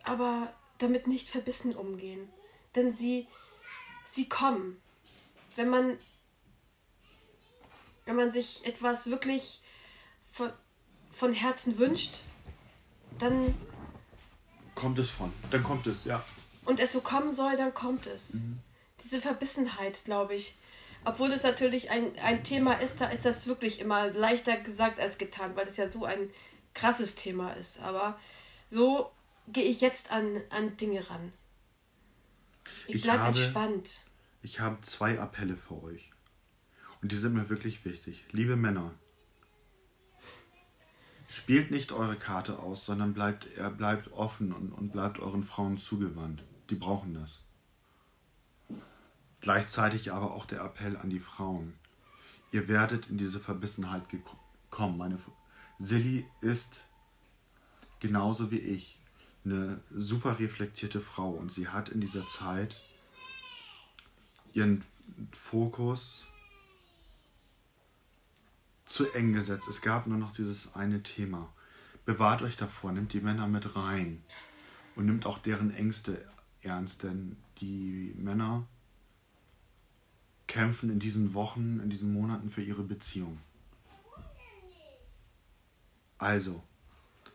aber 0.05 0.53
damit 0.79 1.07
nicht 1.07 1.29
verbissen 1.29 1.75
umgehen. 1.75 2.31
Denn 2.75 2.95
sie, 2.95 3.27
sie 4.05 4.29
kommen. 4.29 4.81
Wenn 5.57 5.69
man, 5.69 5.99
wenn 8.05 8.17
man 8.17 8.31
sich 8.31 8.65
etwas 8.67 9.11
wirklich 9.11 9.61
von, 10.31 10.53
von 11.11 11.33
Herzen 11.33 11.79
wünscht, 11.79 12.15
dann 13.19 13.55
kommt 14.75 14.99
es 14.99 15.11
von. 15.11 15.33
Dann 15.51 15.63
kommt 15.63 15.87
es, 15.87 16.05
ja. 16.05 16.25
Und 16.65 16.81
es 16.81 16.93
so 16.93 17.01
kommen 17.01 17.35
soll, 17.35 17.57
dann 17.57 17.75
kommt 17.75 18.07
es. 18.07 18.35
Mhm 18.35 18.61
diese 19.03 19.21
Verbissenheit, 19.21 20.05
glaube 20.05 20.35
ich. 20.35 20.55
Obwohl 21.05 21.33
es 21.33 21.43
natürlich 21.43 21.91
ein, 21.91 22.19
ein 22.19 22.45
Thema 22.45 22.75
ist, 22.75 23.01
da 23.01 23.09
ist 23.09 23.25
das 23.25 23.47
wirklich 23.47 23.81
immer 23.81 24.11
leichter 24.11 24.57
gesagt 24.57 25.01
als 25.01 25.17
getan, 25.19 25.57
weil 25.57 25.67
es 25.67 25.77
ja 25.77 25.89
so 25.89 26.05
ein 26.05 26.31
krasses 26.75 27.15
Thema 27.15 27.53
ist. 27.53 27.81
Aber 27.81 28.19
so 28.69 29.11
gehe 29.47 29.65
ich 29.65 29.81
jetzt 29.81 30.11
an, 30.11 30.43
an 30.51 30.77
Dinge 30.77 31.09
ran. 31.09 31.33
Ich, 32.87 32.97
ich 32.97 33.03
bleibe 33.03 33.27
entspannt. 33.27 34.01
Ich 34.43 34.61
habe 34.61 34.81
zwei 34.83 35.19
Appelle 35.19 35.57
für 35.57 35.83
euch. 35.83 36.11
Und 37.01 37.13
die 37.13 37.17
sind 37.17 37.33
mir 37.33 37.49
wirklich 37.49 37.85
wichtig. 37.85 38.25
Liebe 38.33 38.57
Männer, 38.57 38.93
spielt 41.29 41.71
nicht 41.71 41.93
eure 41.93 42.17
Karte 42.17 42.59
aus, 42.59 42.87
sondern 42.87 43.13
bleibt, 43.15 43.47
er 43.57 43.71
bleibt 43.71 44.11
offen 44.13 44.53
und, 44.53 44.73
und 44.73 44.91
bleibt 44.91 45.21
euren 45.21 45.45
Frauen 45.45 45.77
zugewandt. 45.77 46.43
Die 46.71 46.75
brauchen 46.75 47.15
das. 47.15 47.43
Gleichzeitig 49.41 50.11
aber 50.13 50.33
auch 50.35 50.47
der 50.47 50.63
Appell 50.63 50.97
an 50.97 51.11
die 51.11 51.21
Frauen. 51.21 51.75
Ihr 52.51 52.67
werdet 52.67 53.09
in 53.09 53.19
diese 53.19 53.39
Verbissenheit 53.39 54.03
kommen. 54.71 54.99
Meine 54.99 55.19
Silly 55.79 56.27
ist 56.41 56.85
genauso 58.01 58.51
wie 58.51 58.59
ich 58.59 58.99
eine 59.45 59.81
super 59.91 60.39
reflektierte 60.39 61.01
Frau 61.01 61.31
und 61.31 61.53
sie 61.53 61.69
hat 61.69 61.91
in 61.91 62.01
dieser 62.01 62.27
Zeit 62.27 62.77
ihren 64.53 64.85
Fokus 65.33 66.27
zu 68.89 69.13
eng 69.13 69.33
gesetzt. 69.33 69.69
Es 69.69 69.83
gab 69.83 70.07
nur 70.07 70.19
noch 70.19 70.33
dieses 70.33 70.75
eine 70.75 71.03
Thema. 71.03 71.53
Bewahrt 72.05 72.43
euch 72.43 72.57
davor, 72.57 72.91
nimmt 72.91 73.13
die 73.13 73.21
Männer 73.21 73.47
mit 73.47 73.77
rein 73.77 74.23
und 74.97 75.07
nimmt 75.07 75.27
auch 75.27 75.39
deren 75.39 75.73
Ängste 75.73 76.27
ernst, 76.63 77.03
denn 77.03 77.37
die 77.61 78.15
Männer 78.17 78.67
kämpfen 80.47 80.91
in 80.91 80.99
diesen 80.99 81.35
Wochen, 81.35 81.81
in 81.81 81.91
diesen 81.91 82.13
Monaten 82.13 82.49
für 82.49 82.63
ihre 82.63 82.83
Beziehung. 82.83 83.39
Also, 86.17 86.63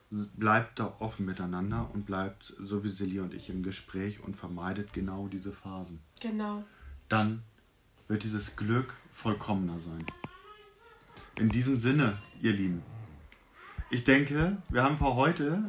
bleibt 0.10 0.80
da 0.80 0.96
offen 1.00 1.26
miteinander 1.26 1.90
und 1.94 2.06
bleibt, 2.06 2.54
so 2.60 2.84
wie 2.84 2.90
Silly 2.90 3.20
und 3.20 3.34
ich, 3.34 3.50
im 3.50 3.62
Gespräch 3.62 4.22
und 4.22 4.36
vermeidet 4.36 4.92
genau 4.92 5.28
diese 5.28 5.54
Phasen. 5.54 6.00
Genau. 6.20 6.64
Dann 7.10 7.44
wird 8.08 8.24
dieses 8.24 8.56
Glück 8.56 8.94
vollkommener 9.14 9.80
sein. 9.80 10.04
In 11.40 11.50
diesem 11.50 11.80
Sinne, 11.80 12.18
ihr 12.42 12.54
Lieben, 12.54 12.84
ich 13.90 14.04
denke, 14.04 14.58
wir 14.70 14.84
haben 14.84 14.98
für 14.98 15.16
heute 15.16 15.64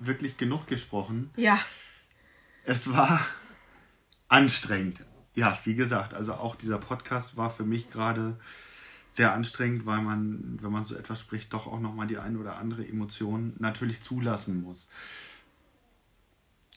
wirklich 0.00 0.36
genug 0.36 0.66
gesprochen. 0.66 1.30
Ja. 1.36 1.58
Es 2.64 2.92
war 2.92 3.20
anstrengend, 4.28 5.04
ja, 5.34 5.58
wie 5.64 5.74
gesagt, 5.74 6.14
also 6.14 6.34
auch 6.34 6.56
dieser 6.56 6.78
Podcast 6.78 7.36
war 7.36 7.50
für 7.50 7.64
mich 7.64 7.90
gerade 7.90 8.38
sehr 9.08 9.32
anstrengend, 9.32 9.86
weil 9.86 10.02
man, 10.02 10.58
wenn 10.60 10.72
man 10.72 10.84
so 10.84 10.94
etwas 10.94 11.20
spricht, 11.20 11.52
doch 11.54 11.66
auch 11.66 11.80
nochmal 11.80 12.06
die 12.06 12.18
eine 12.18 12.38
oder 12.38 12.56
andere 12.56 12.86
Emotion 12.86 13.54
natürlich 13.58 14.02
zulassen 14.02 14.62
muss. 14.62 14.88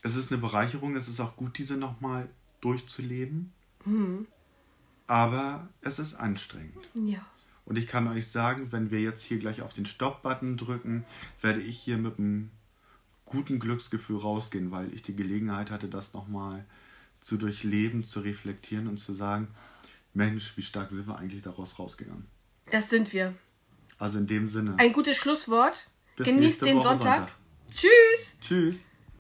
Es 0.02 0.16
ist 0.16 0.32
eine 0.32 0.40
Bereicherung, 0.40 0.96
es 0.96 1.10
ist 1.10 1.20
auch 1.20 1.36
gut, 1.36 1.58
diese 1.58 1.76
nochmal 1.76 2.30
durchzuleben. 2.62 3.52
Mhm. 3.84 4.28
Aber 5.08 5.68
es 5.82 6.00
ist 6.00 6.16
anstrengend. 6.16 6.90
Ja. 6.94 7.26
Und 7.70 7.78
ich 7.78 7.86
kann 7.86 8.08
euch 8.08 8.28
sagen, 8.28 8.72
wenn 8.72 8.90
wir 8.90 9.00
jetzt 9.00 9.22
hier 9.22 9.38
gleich 9.38 9.62
auf 9.62 9.74
den 9.74 9.86
Stopp-Button 9.86 10.58
drücken, 10.58 11.06
werde 11.40 11.62
ich 11.62 11.78
hier 11.78 12.00
mit 12.00 12.18
einem 12.18 12.50
guten 13.26 13.60
Glücksgefühl 13.60 14.18
rausgehen, 14.18 14.72
weil 14.72 14.92
ich 14.92 15.04
die 15.04 15.16
Gelegenheit 15.16 15.70
hatte, 15.70 15.88
das 15.88 16.16
nochmal 16.16 16.66
zu 17.22 17.38
durchleben, 17.38 18.04
zu 18.04 18.22
reflektieren 18.22 18.88
und 18.88 18.98
zu 18.98 19.14
sagen, 19.14 19.50
Mensch, 20.16 20.58
wie 20.58 20.64
stark 20.64 20.90
sind 20.90 21.08
wir 21.08 21.18
eigentlich 21.18 21.44
daraus 21.44 21.78
rausgegangen. 21.78 22.26
Das 22.72 22.90
sind 22.90 23.14
wir. 23.14 23.36
Also 24.00 24.18
in 24.18 24.26
dem 24.26 24.50
Sinne. 24.50 24.74
Ein 24.78 24.92
gutes 24.92 25.18
Schlusswort. 25.18 25.88
Genießt 26.16 26.66
den 26.66 26.82
Sonntag. 26.82 27.30
Sonntag. 27.30 27.32
Tschüss. 27.72 28.38
Tschüss. 28.42 28.86